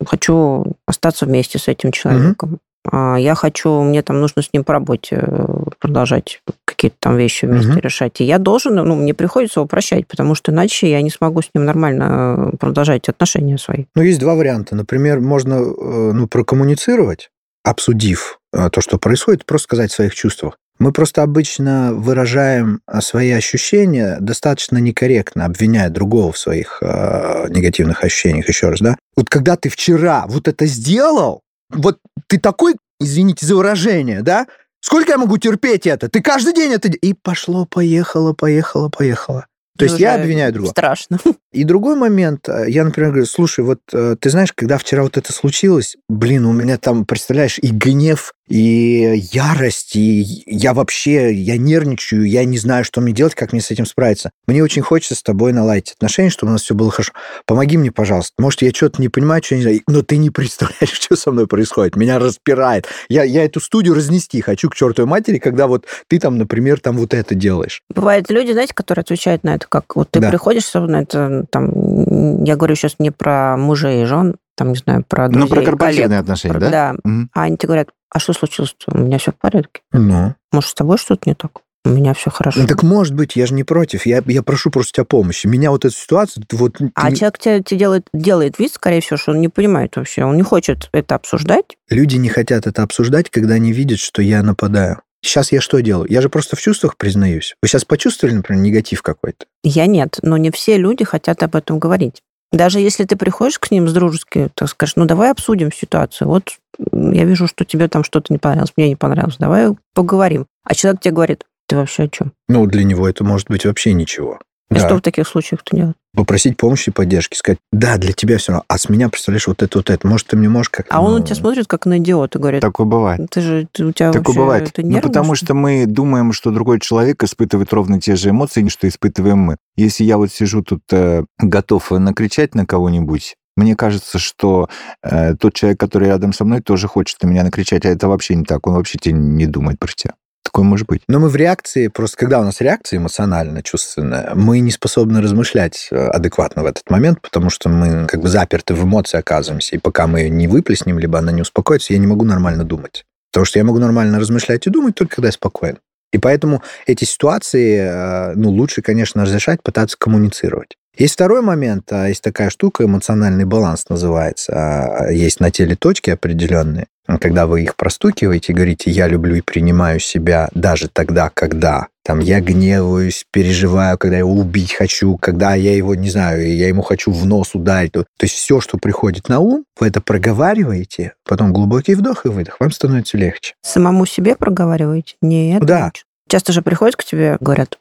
хочу 0.04 0.64
остаться 0.86 1.26
вместе 1.26 1.58
с 1.58 1.68
этим 1.68 1.92
человеком. 1.92 2.58
А 2.90 3.16
Я 3.18 3.34
хочу, 3.34 3.82
мне 3.82 4.02
там 4.02 4.20
нужно 4.20 4.42
с 4.42 4.50
ним 4.54 4.64
по 4.64 4.72
работе 4.72 5.18
э, 5.20 5.46
продолжать 5.78 6.40
какие-то 6.64 6.96
там 6.98 7.16
вещи 7.18 7.44
вместе 7.44 7.72
Мгм. 7.72 7.80
решать. 7.80 8.20
И 8.22 8.24
я 8.24 8.38
должен, 8.38 8.74
ну, 8.74 8.96
мне 8.96 9.12
приходится 9.12 9.60
его 9.60 9.66
прощать, 9.66 10.06
потому 10.06 10.34
что 10.34 10.50
иначе 10.50 10.90
я 10.90 11.02
не 11.02 11.10
смогу 11.10 11.42
с 11.42 11.50
ним 11.54 11.66
нормально 11.66 12.50
э, 12.54 12.56
продолжать 12.56 13.06
отношения 13.10 13.58
свои. 13.58 13.84
Ну, 13.94 14.02
есть 14.02 14.18
два 14.18 14.34
варианта. 14.34 14.74
Например, 14.74 15.20
можно 15.20 15.56
э, 15.56 16.12
ну, 16.14 16.26
прокоммуницировать, 16.26 17.30
обсудив 17.64 18.38
то, 18.52 18.80
что 18.80 18.98
происходит, 18.98 19.44
просто 19.44 19.64
сказать 19.64 19.92
о 19.92 19.94
своих 19.94 20.14
чувствах. 20.14 20.56
Мы 20.80 20.92
просто 20.92 21.22
обычно 21.22 21.92
выражаем 21.92 22.80
э, 22.88 23.00
свои 23.02 23.30
ощущения 23.30 24.16
достаточно 24.18 24.78
некорректно, 24.78 25.44
обвиняя 25.44 25.90
другого 25.90 26.32
в 26.32 26.38
своих 26.38 26.78
э, 26.82 27.46
негативных 27.50 28.02
ощущениях. 28.02 28.48
Еще 28.48 28.70
раз, 28.70 28.80
да? 28.80 28.96
Вот 29.14 29.28
когда 29.28 29.56
ты 29.56 29.68
вчера 29.68 30.24
вот 30.26 30.48
это 30.48 30.66
сделал, 30.66 31.42
вот 31.68 31.98
ты 32.26 32.38
такой, 32.40 32.76
извините 32.98 33.46
за 33.46 33.54
выражение, 33.54 34.22
да, 34.22 34.46
Сколько 34.82 35.12
я 35.12 35.18
могу 35.18 35.36
терпеть 35.36 35.86
это? 35.86 36.08
Ты 36.08 36.22
каждый 36.22 36.54
день 36.54 36.72
это... 36.72 36.88
И 36.88 37.12
пошло, 37.12 37.66
поехало, 37.66 38.32
поехало, 38.32 38.88
поехало. 38.88 39.46
То 39.80 39.84
есть 39.86 40.00
я 40.00 40.14
обвиняю 40.14 40.52
другого. 40.52 40.70
Страшно. 40.70 41.18
И 41.52 41.64
другой 41.64 41.96
момент, 41.96 42.48
э, 42.48 42.66
я, 42.68 42.84
например, 42.84 43.10
говорю, 43.10 43.26
слушай, 43.26 43.64
вот 43.64 43.80
э, 43.92 44.14
ты 44.20 44.30
знаешь, 44.30 44.52
когда 44.54 44.78
вчера 44.78 45.02
вот 45.02 45.16
это 45.16 45.32
случилось, 45.32 45.96
блин, 46.08 46.46
у 46.46 46.52
меня 46.52 46.78
там, 46.78 47.04
представляешь, 47.04 47.58
и 47.58 47.70
гнев, 47.70 48.34
и 48.50 49.28
ярость, 49.32 49.94
и 49.94 50.42
я 50.46 50.74
вообще, 50.74 51.32
я 51.32 51.56
нервничаю, 51.56 52.24
я 52.24 52.44
не 52.44 52.58
знаю, 52.58 52.84
что 52.84 53.00
мне 53.00 53.12
делать, 53.12 53.34
как 53.36 53.52
мне 53.52 53.62
с 53.62 53.70
этим 53.70 53.86
справиться. 53.86 54.30
Мне 54.46 54.62
очень 54.62 54.82
хочется 54.82 55.14
с 55.14 55.22
тобой 55.22 55.52
наладить 55.52 55.92
отношения, 55.92 56.30
чтобы 56.30 56.50
у 56.50 56.52
нас 56.54 56.62
все 56.62 56.74
было 56.74 56.90
хорошо. 56.90 57.12
Помоги 57.46 57.76
мне, 57.76 57.92
пожалуйста. 57.92 58.34
Может, 58.38 58.62
я 58.62 58.72
что-то 58.72 59.00
не 59.00 59.08
понимаю, 59.08 59.42
что 59.42 59.54
не 59.54 59.62
знаю, 59.62 59.80
но 59.86 60.02
ты 60.02 60.16
не 60.16 60.30
представляешь, 60.30 60.92
что 60.92 61.14
со 61.14 61.30
мной 61.30 61.46
происходит. 61.46 61.94
Меня 61.94 62.18
распирает. 62.18 62.86
Я, 63.08 63.22
я 63.22 63.44
эту 63.44 63.60
студию 63.60 63.94
разнести 63.94 64.40
хочу 64.40 64.68
к 64.68 64.74
чертовой 64.74 65.08
матери, 65.08 65.38
когда 65.38 65.68
вот 65.68 65.86
ты 66.08 66.18
там, 66.18 66.36
например, 66.36 66.80
там 66.80 66.96
вот 66.96 67.14
это 67.14 67.36
делаешь. 67.36 67.82
Бывают 67.88 68.30
люди, 68.30 68.50
знаете, 68.50 68.74
которые 68.74 69.02
отвечают 69.02 69.44
на 69.44 69.54
это, 69.54 69.66
как 69.70 69.96
вот 69.96 70.10
ты 70.10 70.20
Да. 70.20 70.28
приходишь, 70.28 70.72
на 70.74 71.00
это, 71.02 71.46
там, 71.50 72.44
я 72.44 72.56
говорю 72.56 72.74
сейчас 72.74 72.96
не 72.98 73.10
про 73.10 73.56
мужей 73.56 74.02
и 74.02 74.04
жен, 74.04 74.36
там, 74.56 74.70
не 74.70 74.76
знаю, 74.76 75.04
про 75.08 75.28
друзей, 75.28 75.48
Ну, 75.48 75.54
про 75.54 75.64
корпоративные 75.64 76.08
коллег. 76.08 76.22
отношения, 76.22 76.52
Про- 76.52 76.60
да? 76.60 76.70
Да. 76.70 76.94
Мгм. 77.04 77.30
А 77.32 77.42
они 77.44 77.56
тебе 77.56 77.68
говорят, 77.68 77.88
а 78.12 78.18
что 78.18 78.32
случилось? 78.34 78.74
У 78.88 78.98
меня 78.98 79.18
все 79.18 79.30
в 79.32 79.36
порядке. 79.36 79.80
Ну. 79.92 80.34
Может, 80.52 80.70
с 80.70 80.74
тобой 80.74 80.98
что-то 80.98 81.22
не 81.30 81.34
так? 81.34 81.52
У 81.86 81.88
меня 81.88 82.12
все 82.12 82.30
хорошо. 82.30 82.60
Ну, 82.60 82.66
так 82.66 82.82
может 82.82 83.14
быть, 83.14 83.36
я 83.36 83.46
же 83.46 83.54
не 83.54 83.64
против. 83.64 84.04
Я, 84.04 84.22
я 84.26 84.42
прошу 84.42 84.70
просто 84.70 84.92
тебя 84.92 85.04
помощи. 85.06 85.46
Меня 85.46 85.70
вот 85.70 85.86
эта 85.86 85.94
ситуация, 85.94 86.44
вот... 86.52 86.76
А 86.94 87.10
человек 87.12 87.38
тебе, 87.38 87.62
тебе 87.62 87.78
делает, 87.78 88.06
делает 88.12 88.58
вид, 88.58 88.72
скорее 88.74 89.00
всего, 89.00 89.16
что 89.16 89.32
он 89.32 89.40
не 89.40 89.48
понимает 89.48 89.96
вообще, 89.96 90.24
он 90.24 90.36
не 90.36 90.42
хочет 90.42 90.90
это 90.92 91.14
обсуждать. 91.14 91.78
Люди 91.88 92.16
не 92.16 92.28
хотят 92.28 92.66
это 92.66 92.82
обсуждать, 92.82 93.30
когда 93.30 93.54
они 93.54 93.72
видят, 93.72 93.98
что 93.98 94.20
я 94.20 94.42
нападаю. 94.42 95.00
Сейчас 95.22 95.52
я 95.52 95.60
что 95.60 95.80
делаю? 95.80 96.10
Я 96.10 96.20
же 96.20 96.28
просто 96.28 96.56
в 96.56 96.60
чувствах 96.60 96.96
признаюсь. 96.96 97.54
Вы 97.62 97.68
сейчас 97.68 97.84
почувствовали, 97.84 98.34
например, 98.34 98.62
негатив 98.62 99.02
какой-то? 99.02 99.46
Я 99.62 99.86
нет, 99.86 100.18
но 100.22 100.36
не 100.36 100.50
все 100.50 100.78
люди 100.78 101.04
хотят 101.04 101.42
об 101.42 101.56
этом 101.56 101.78
говорить. 101.78 102.22
Даже 102.52 102.80
если 102.80 103.04
ты 103.04 103.16
приходишь 103.16 103.58
к 103.58 103.70
ним 103.70 103.88
с 103.88 103.92
дружески, 103.92 104.48
так 104.54 104.68
скажешь, 104.68 104.96
ну 104.96 105.04
давай 105.04 105.30
обсудим 105.30 105.72
ситуацию. 105.72 106.28
Вот 106.28 106.58
я 106.92 107.24
вижу, 107.24 107.46
что 107.46 107.64
тебе 107.64 107.88
там 107.88 108.02
что-то 108.02 108.32
не 108.32 108.38
понравилось, 108.38 108.72
мне 108.76 108.88
не 108.88 108.96
понравилось, 108.96 109.36
давай 109.38 109.68
поговорим. 109.94 110.46
А 110.64 110.74
человек 110.74 111.00
тебе 111.00 111.14
говорит, 111.14 111.44
ты 111.68 111.76
вообще 111.76 112.04
о 112.04 112.08
чем? 112.08 112.32
Ну, 112.48 112.66
для 112.66 112.82
него 112.82 113.08
это 113.08 113.22
может 113.22 113.48
быть 113.48 113.64
вообще 113.64 113.92
ничего. 113.92 114.40
И 114.70 114.74
Да. 114.74 114.80
что 114.86 114.96
в 114.96 115.00
таких 115.00 115.26
случаях 115.26 115.62
ты 115.64 115.76
делаешь? 115.76 115.94
Попросить 116.14 116.56
помощи 116.56 116.90
и 116.90 116.92
поддержки. 116.92 117.36
Сказать, 117.36 117.58
да, 117.72 117.96
для 117.96 118.12
тебя 118.12 118.38
все 118.38 118.52
равно. 118.52 118.64
А 118.68 118.78
с 118.78 118.88
меня, 118.88 119.08
представляешь, 119.08 119.46
вот 119.46 119.62
это, 119.62 119.78
вот 119.78 119.90
это. 119.90 120.06
Может, 120.06 120.28
ты 120.28 120.36
мне 120.36 120.48
можешь 120.48 120.70
как-то... 120.70 120.94
А 120.94 121.00
он 121.00 121.12
ну, 121.12 121.18
на 121.18 121.24
тебя 121.24 121.36
смотрит 121.36 121.66
как 121.66 121.86
на 121.86 121.98
идиота, 121.98 122.38
говорит, 122.38 122.60
Такое 122.60 122.86
бывает. 122.86 123.28
ты 123.30 123.40
же, 123.40 123.68
ты, 123.72 123.84
у 123.84 123.92
тебя 123.92 124.12
Такое 124.12 124.22
вообще, 124.22 124.40
бывает. 124.40 124.72
ты 124.72 124.82
Ну, 124.82 124.88
нервный, 124.88 125.02
потому 125.02 125.34
что 125.34 125.44
ли?» 125.44 125.46
что 125.46 125.54
мы 125.54 125.86
думаем, 125.86 126.32
что 126.32 126.50
другой 126.50 126.80
человек 126.80 127.22
испытывает 127.22 127.72
ровно 127.72 128.00
те 128.00 128.16
же 128.16 128.30
эмоции, 128.30 128.66
что 128.68 128.88
испытываем 128.88 129.38
мы. 129.38 129.56
Если 129.76 130.04
я 130.04 130.16
вот 130.18 130.32
сижу 130.32 130.62
тут 130.62 130.82
э, 130.92 131.24
готов 131.38 131.90
накричать 131.92 132.54
на 132.54 132.66
кого-нибудь, 132.66 133.34
мне 133.56 133.76
кажется, 133.76 134.18
что 134.18 134.68
э, 135.02 135.34
тот 135.34 135.54
человек, 135.54 135.78
который 135.78 136.08
рядом 136.08 136.32
со 136.32 136.44
мной, 136.44 136.60
тоже 136.60 136.88
хочет 136.88 137.22
на 137.22 137.26
меня 137.28 137.44
накричать, 137.44 137.84
а 137.84 137.88
это 137.88 138.08
вообще 138.08 138.34
не 138.34 138.44
так. 138.44 138.66
Он 138.66 138.74
вообще 138.74 138.98
тебе 138.98 139.14
не 139.14 139.46
думает 139.46 139.78
про 139.78 139.92
тебя. 139.92 140.14
Такое 140.52 140.64
может 140.64 140.88
быть. 140.88 141.02
Но 141.06 141.20
мы 141.20 141.28
в 141.28 141.36
реакции, 141.36 141.86
просто 141.86 142.16
когда 142.16 142.40
у 142.40 142.42
нас 142.42 142.60
реакция 142.60 142.96
эмоциональная, 142.96 143.62
чувственная, 143.62 144.32
мы 144.34 144.58
не 144.58 144.72
способны 144.72 145.22
размышлять 145.22 145.86
э, 145.92 146.08
адекватно 146.08 146.64
в 146.64 146.66
этот 146.66 146.90
момент, 146.90 147.20
потому 147.20 147.50
что 147.50 147.68
мы 147.68 148.08
как 148.08 148.20
бы 148.20 148.28
заперты 148.28 148.74
в 148.74 148.82
эмоции 148.82 149.16
оказываемся. 149.16 149.76
И 149.76 149.78
пока 149.78 150.08
мы 150.08 150.22
ее 150.22 150.30
не 150.30 150.48
выплеснем, 150.48 150.98
либо 150.98 151.20
она 151.20 151.30
не 151.30 151.42
успокоится, 151.42 151.92
я 151.92 152.00
не 152.00 152.08
могу 152.08 152.24
нормально 152.24 152.64
думать. 152.64 153.04
Потому 153.30 153.46
что 153.46 153.60
я 153.60 153.64
могу 153.64 153.78
нормально 153.78 154.18
размышлять 154.18 154.66
и 154.66 154.70
думать 154.70 154.96
только 154.96 155.14
когда 155.14 155.28
я 155.28 155.32
спокоен. 155.32 155.78
И 156.12 156.18
поэтому 156.18 156.64
эти 156.84 157.04
ситуации, 157.04 157.78
э, 157.78 158.32
ну, 158.34 158.50
лучше, 158.50 158.82
конечно, 158.82 159.22
разрешать, 159.22 159.62
пытаться 159.62 159.96
коммуницировать. 159.96 160.76
Есть 160.96 161.14
второй 161.14 161.40
момент, 161.40 161.92
а, 161.92 162.08
есть 162.08 162.22
такая 162.22 162.50
штука, 162.50 162.84
эмоциональный 162.84 163.44
баланс 163.44 163.88
называется. 163.88 164.52
А, 164.52 165.10
Есть 165.10 165.40
на 165.40 165.50
теле 165.50 165.76
точки 165.76 166.10
определенные, 166.10 166.86
когда 167.20 167.46
вы 167.46 167.62
их 167.62 167.76
простукиваете 167.76 168.52
говорите, 168.52 168.90
я 168.90 169.08
люблю 169.08 169.34
и 169.36 169.40
принимаю 169.40 170.00
себя 170.00 170.48
даже 170.52 170.88
тогда, 170.88 171.30
когда 171.32 171.88
там 172.04 172.18
я 172.18 172.40
гневаюсь, 172.40 173.24
переживаю, 173.32 173.98
когда 173.98 174.16
я 174.16 174.20
его 174.20 174.32
убить 174.32 174.72
хочу, 174.74 175.16
когда 175.16 175.54
я 175.54 175.76
его, 175.76 175.94
не 175.94 176.10
знаю, 176.10 176.54
я 176.54 176.68
ему 176.68 176.82
хочу 176.82 177.12
в 177.12 177.24
нос 177.26 177.54
ударить. 177.54 177.92
То 177.92 178.04
есть 178.20 178.34
все, 178.34 178.60
что 178.60 178.78
приходит 178.78 179.28
на 179.28 179.40
ум, 179.40 179.64
вы 179.78 179.88
это 179.88 180.00
проговариваете, 180.00 181.14
потом 181.24 181.52
глубокий 181.52 181.94
вдох 181.94 182.26
и 182.26 182.28
выдох, 182.28 182.56
вам 182.58 182.72
становится 182.72 183.16
легче. 183.16 183.54
Самому 183.62 184.06
себе 184.06 184.34
проговариваете? 184.34 185.16
Нет. 185.20 185.64
Да. 185.64 185.92
Часто 186.28 186.52
же 186.52 186.62
приходят 186.62 186.96
к 186.96 187.04
тебе, 187.04 187.36
говорят, 187.40 187.78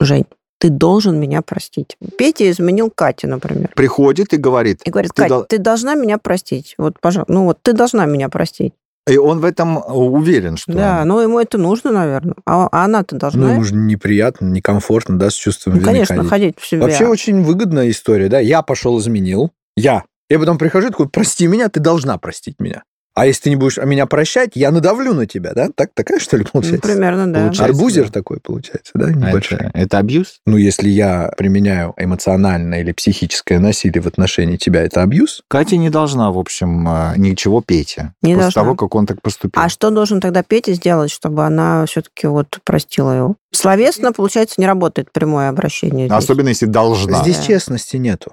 Жень, 0.00 0.26
ты 0.62 0.70
должен 0.70 1.18
меня 1.18 1.42
простить. 1.42 1.96
Петя 2.16 2.48
изменил 2.48 2.88
Кате, 2.88 3.26
например. 3.26 3.70
Приходит 3.74 4.32
и 4.32 4.36
говорит. 4.36 4.80
И 4.84 4.90
говорит, 4.90 5.10
Ты 5.12 5.22
Катя, 5.22 5.34
дол- 5.34 5.44
ты 5.48 5.58
должна 5.58 5.96
меня 5.96 6.18
простить. 6.18 6.76
Вот, 6.78 7.00
пожалуйста, 7.00 7.32
ну 7.32 7.46
вот 7.46 7.58
ты 7.62 7.72
должна 7.72 8.06
меня 8.06 8.28
простить. 8.28 8.72
И 9.10 9.16
он 9.18 9.40
в 9.40 9.44
этом 9.44 9.82
уверен, 9.84 10.56
что... 10.56 10.72
Да, 10.72 11.04
ну 11.04 11.18
ему 11.18 11.40
это 11.40 11.58
нужно, 11.58 11.90
наверное. 11.90 12.36
А, 12.46 12.68
а 12.70 12.84
она-то 12.84 13.16
Ну, 13.16 13.18
должна. 13.18 13.52
ему 13.54 13.64
же 13.64 13.74
неприятно, 13.74 14.46
некомфортно, 14.46 15.18
да, 15.18 15.30
с 15.30 15.34
чувством 15.34 15.72
Ну, 15.72 15.80
вины 15.80 15.86
конечно, 15.92 16.16
ходить. 16.18 16.30
ходить 16.30 16.58
в 16.60 16.66
себя. 16.68 16.82
Вообще 16.82 17.06
очень 17.08 17.42
выгодная 17.42 17.90
история, 17.90 18.28
да. 18.28 18.38
Я 18.38 18.62
пошел 18.62 19.00
изменил, 19.00 19.50
я. 19.76 20.04
Я 20.30 20.38
потом 20.38 20.58
прихожу 20.58 20.86
и 20.86 20.90
такой, 20.90 21.08
прости 21.08 21.48
меня, 21.48 21.70
ты 21.70 21.80
должна 21.80 22.16
простить 22.18 22.60
меня. 22.60 22.84
А 23.14 23.26
если 23.26 23.42
ты 23.42 23.50
не 23.50 23.56
будешь 23.56 23.76
меня 23.76 24.06
прощать, 24.06 24.52
я 24.54 24.70
надавлю 24.70 25.12
на 25.12 25.26
тебя, 25.26 25.52
да? 25.54 25.68
Так, 25.74 25.90
такая, 25.94 26.18
что 26.18 26.36
ли, 26.38 26.44
Ну, 26.44 26.50
получается? 26.60 26.88
примерно, 26.88 27.26
да. 27.30 27.40
Получается. 27.40 27.64
Арбузер 27.64 28.06
да. 28.06 28.10
такой 28.12 28.38
получается, 28.40 28.92
да, 28.94 29.10
небольшой. 29.10 29.58
Это, 29.58 29.70
это 29.78 29.98
абьюз? 29.98 30.40
Ну, 30.46 30.56
если 30.56 30.88
я 30.88 31.30
применяю 31.36 31.92
эмоциональное 31.98 32.80
или 32.80 32.92
психическое 32.92 33.58
насилие 33.58 34.00
в 34.00 34.06
отношении 34.06 34.56
тебя, 34.56 34.82
это 34.82 35.02
абьюз? 35.02 35.42
Катя 35.48 35.76
не 35.76 35.90
должна, 35.90 36.30
в 36.30 36.38
общем, 36.38 36.88
э, 36.88 37.14
ничего 37.18 37.60
Пете. 37.60 38.14
Не 38.22 38.32
после 38.34 38.42
должна. 38.44 38.62
того, 38.62 38.74
как 38.76 38.94
он 38.94 39.06
так 39.06 39.20
поступил. 39.20 39.62
А 39.62 39.68
что 39.68 39.90
должен 39.90 40.20
тогда 40.20 40.42
Петя 40.42 40.72
сделать, 40.72 41.10
чтобы 41.10 41.44
она 41.44 41.84
все-таки 41.86 42.26
вот 42.26 42.58
простила 42.64 43.12
его? 43.12 43.36
Словесно, 43.52 44.12
получается, 44.12 44.54
не 44.58 44.66
работает 44.66 45.12
прямое 45.12 45.50
обращение. 45.50 46.06
здесь. 46.06 46.16
Особенно, 46.18 46.48
если 46.48 46.64
должна. 46.66 47.20
Здесь 47.22 47.36
Да. 47.36 47.42
честности 47.44 47.96
нету. 47.98 48.32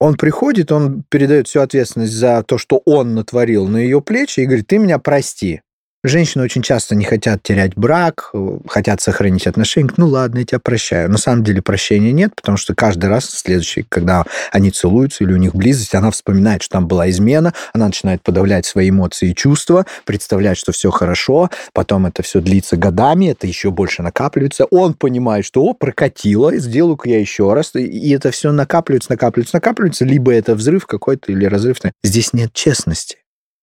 Он 0.00 0.16
приходит, 0.16 0.72
он 0.72 1.04
передает 1.10 1.46
всю 1.46 1.60
ответственность 1.60 2.14
за 2.14 2.42
то, 2.42 2.56
что 2.56 2.80
он 2.86 3.14
натворил 3.14 3.68
на 3.68 3.76
ее 3.76 4.00
плечи 4.00 4.40
и 4.40 4.46
говорит, 4.46 4.66
ты 4.66 4.78
меня 4.78 4.98
прости. 4.98 5.60
Женщины 6.02 6.42
очень 6.44 6.62
часто 6.62 6.94
не 6.94 7.04
хотят 7.04 7.42
терять 7.42 7.74
брак, 7.76 8.32
хотят 8.66 9.02
сохранить 9.02 9.46
отношения. 9.46 9.90
Ну 9.98 10.06
ладно, 10.08 10.38
я 10.38 10.44
тебя 10.46 10.58
прощаю. 10.58 11.10
На 11.10 11.18
самом 11.18 11.44
деле 11.44 11.60
прощения 11.60 12.10
нет, 12.10 12.34
потому 12.34 12.56
что 12.56 12.74
каждый 12.74 13.10
раз 13.10 13.26
следующий, 13.26 13.84
когда 13.86 14.24
они 14.50 14.70
целуются 14.70 15.24
или 15.24 15.34
у 15.34 15.36
них 15.36 15.54
близость, 15.54 15.94
она 15.94 16.10
вспоминает, 16.10 16.62
что 16.62 16.72
там 16.78 16.88
была 16.88 17.10
измена, 17.10 17.52
она 17.74 17.86
начинает 17.86 18.22
подавлять 18.22 18.64
свои 18.64 18.88
эмоции 18.88 19.32
и 19.32 19.34
чувства, 19.34 19.84
представлять, 20.06 20.56
что 20.56 20.72
все 20.72 20.90
хорошо, 20.90 21.50
потом 21.74 22.06
это 22.06 22.22
все 22.22 22.40
длится 22.40 22.78
годами, 22.78 23.26
это 23.26 23.46
еще 23.46 23.70
больше 23.70 24.02
накапливается. 24.02 24.64
Он 24.70 24.94
понимает, 24.94 25.44
что 25.44 25.62
о, 25.62 25.74
прокатило, 25.74 26.56
сделаю-ка 26.56 27.10
я 27.10 27.20
еще 27.20 27.52
раз, 27.52 27.74
и 27.74 28.10
это 28.10 28.30
все 28.30 28.52
накапливается, 28.52 29.12
накапливается, 29.12 29.56
накапливается, 29.56 30.06
либо 30.06 30.32
это 30.32 30.54
взрыв 30.54 30.86
какой-то 30.86 31.30
или 31.30 31.44
разрыв. 31.44 31.76
Здесь 32.02 32.32
нет 32.32 32.54
честности. 32.54 33.19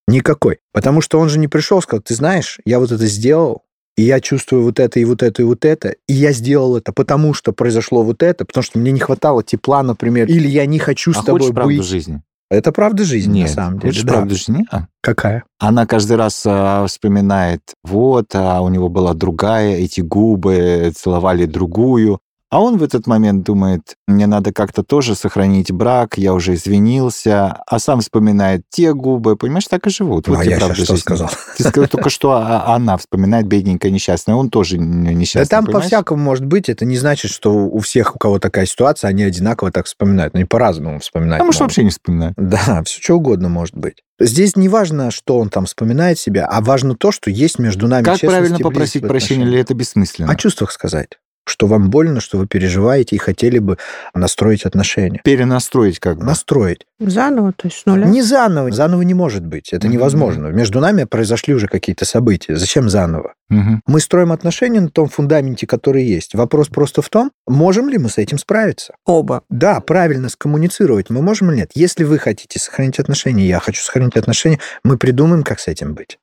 Никакой. 0.08 0.58
Потому 0.72 1.00
что 1.00 1.20
он 1.20 1.28
же 1.28 1.38
не 1.38 1.48
пришел 1.48 1.80
сказал, 1.82 2.02
ты 2.02 2.14
знаешь, 2.14 2.58
я 2.64 2.78
вот 2.80 2.90
это 2.90 3.06
сделал, 3.06 3.62
и 3.96 4.02
я 4.02 4.20
чувствую 4.20 4.62
вот 4.62 4.80
это, 4.80 4.98
и 5.00 5.04
вот 5.04 5.22
это, 5.22 5.42
и 5.42 5.44
вот 5.44 5.64
это, 5.64 5.94
и 6.06 6.12
я 6.12 6.32
сделал 6.32 6.76
это, 6.76 6.92
потому 6.92 7.34
что 7.34 7.52
произошло 7.52 8.02
вот 8.02 8.22
это, 8.22 8.44
потому 8.44 8.62
что 8.62 8.78
мне 8.78 8.92
не 8.92 9.00
хватало 9.00 9.42
тепла, 9.42 9.82
например, 9.82 10.28
или 10.28 10.48
я 10.48 10.66
не 10.66 10.78
хочу 10.78 11.12
с 11.12 11.18
а 11.18 11.22
тобой 11.22 11.40
хочешь 11.40 11.54
правду 11.54 11.76
быть. 11.76 11.86
жизни? 11.86 12.22
Это 12.50 12.72
правда 12.72 13.04
жизни, 13.04 13.40
Нет. 13.40 13.48
на 13.48 13.54
самом 13.54 13.78
деле. 13.78 13.90
Хочешь 13.90 14.04
да. 14.04 14.12
правду 14.14 14.34
жизни? 14.34 14.66
А. 14.70 14.86
Какая? 15.02 15.44
Она 15.58 15.84
каждый 15.84 16.16
раз 16.16 16.42
а, 16.46 16.86
вспоминает, 16.86 17.60
вот, 17.84 18.34
а 18.34 18.62
у 18.62 18.68
него 18.70 18.88
была 18.88 19.12
другая, 19.12 19.76
эти 19.76 20.00
губы 20.00 20.92
целовали 20.96 21.44
другую. 21.44 22.20
А 22.50 22.62
он 22.62 22.78
в 22.78 22.82
этот 22.82 23.06
момент 23.06 23.44
думает, 23.44 23.96
мне 24.06 24.26
надо 24.26 24.52
как-то 24.54 24.82
тоже 24.82 25.14
сохранить 25.14 25.70
брак, 25.70 26.16
я 26.16 26.32
уже 26.32 26.54
извинился, 26.54 27.58
а 27.66 27.78
сам 27.78 28.00
вспоминает 28.00 28.62
те 28.70 28.94
губы, 28.94 29.36
понимаешь, 29.36 29.66
так 29.68 29.86
и 29.86 29.90
живут. 29.90 30.26
Ну, 30.26 30.34
Вот 30.34 30.40
а 30.40 30.44
тебе 30.44 30.52
я 30.52 30.58
правда 30.58 30.74
сейчас 30.76 30.84
что 30.86 30.94
жизни. 30.94 31.02
сказал? 31.02 31.30
Ты 31.58 31.64
сказал 31.64 31.88
только 31.88 32.08
что, 32.08 32.32
а 32.32 32.74
она 32.74 32.96
вспоминает 32.96 33.46
бедненькая 33.46 33.90
несчастная, 33.90 34.34
он 34.34 34.48
тоже 34.48 34.76
н- 34.78 35.04
Да 35.04 35.12
несчастный, 35.12 35.48
там 35.48 35.66
по-всякому 35.66 36.22
может 36.22 36.46
быть. 36.46 36.70
Это 36.70 36.86
не 36.86 36.96
значит, 36.96 37.30
что 37.30 37.52
у 37.52 37.78
всех, 37.80 38.16
у 38.16 38.18
кого 38.18 38.38
такая 38.38 38.64
ситуация, 38.64 39.08
они 39.08 39.24
одинаково 39.24 39.70
так 39.70 39.84
вспоминают. 39.84 40.34
Они 40.34 40.44
по-разному 40.44 41.00
вспоминают. 41.00 41.42
А 41.42 41.44
может, 41.44 41.60
вообще 41.60 41.84
не 41.84 41.90
вспоминает. 41.90 42.32
Да, 42.38 42.82
все 42.86 43.00
что 43.02 43.14
угодно 43.16 43.50
может 43.50 43.76
быть. 43.76 44.02
Здесь 44.18 44.56
не 44.56 44.68
важно, 44.68 45.10
что 45.10 45.38
он 45.38 45.50
там 45.50 45.66
вспоминает 45.66 46.18
себя, 46.18 46.46
а 46.46 46.60
важно 46.62 46.96
то, 46.96 47.12
что 47.12 47.30
есть 47.30 47.58
между 47.58 47.88
нами 47.88 48.04
Как 48.04 48.20
правильно 48.20 48.58
попросить 48.58 49.06
прощения, 49.06 49.44
или 49.44 49.60
это 49.60 49.74
бессмысленно? 49.74 50.32
О 50.32 50.34
чувствах 50.34 50.72
сказать. 50.72 51.18
Что 51.48 51.66
вам 51.66 51.90
больно, 51.90 52.20
что 52.20 52.38
вы 52.38 52.46
переживаете 52.46 53.16
и 53.16 53.18
хотели 53.18 53.58
бы 53.58 53.78
настроить 54.14 54.64
отношения. 54.64 55.20
Перенастроить 55.24 55.98
как 55.98 56.18
бы. 56.18 56.24
Настроить. 56.24 56.86
Заново, 57.00 57.52
то 57.52 57.68
есть 57.68 57.78
с 57.78 57.86
нуля? 57.86 58.06
Не 58.06 58.22
заново. 58.22 58.70
Заново 58.70 59.02
не 59.02 59.14
может 59.14 59.46
быть. 59.46 59.72
Это 59.72 59.86
Мгм. 59.86 59.94
невозможно. 59.96 60.46
Между 60.48 60.80
нами 60.80 61.04
произошли 61.04 61.54
уже 61.54 61.68
какие-то 61.68 62.04
события. 62.04 62.56
Зачем 62.56 62.88
заново? 62.90 63.34
Мгм. 63.48 63.82
Мы 63.86 64.00
строим 64.00 64.32
отношения 64.32 64.80
на 64.80 64.90
том 64.90 65.08
фундаменте, 65.08 65.66
который 65.66 66.04
есть. 66.04 66.34
Вопрос 66.34 66.68
просто 66.68 67.02
в 67.02 67.08
том, 67.08 67.30
можем 67.46 67.88
ли 67.88 67.98
мы 67.98 68.08
с 68.08 68.18
этим 68.18 68.38
справиться. 68.38 68.94
Оба. 69.06 69.42
Да, 69.48 69.80
правильно 69.80 70.28
скоммуницировать 70.28 71.08
мы 71.10 71.22
можем 71.22 71.50
или 71.50 71.58
нет. 71.58 71.70
Если 71.74 72.04
вы 72.04 72.18
хотите 72.18 72.58
сохранить 72.58 72.98
отношения, 72.98 73.46
я 73.46 73.60
хочу 73.60 73.82
сохранить 73.82 74.16
отношения, 74.16 74.58
мы 74.84 74.98
придумаем, 74.98 75.42
как 75.42 75.60
с 75.60 75.68
этим 75.68 75.94
быть. 75.94 76.18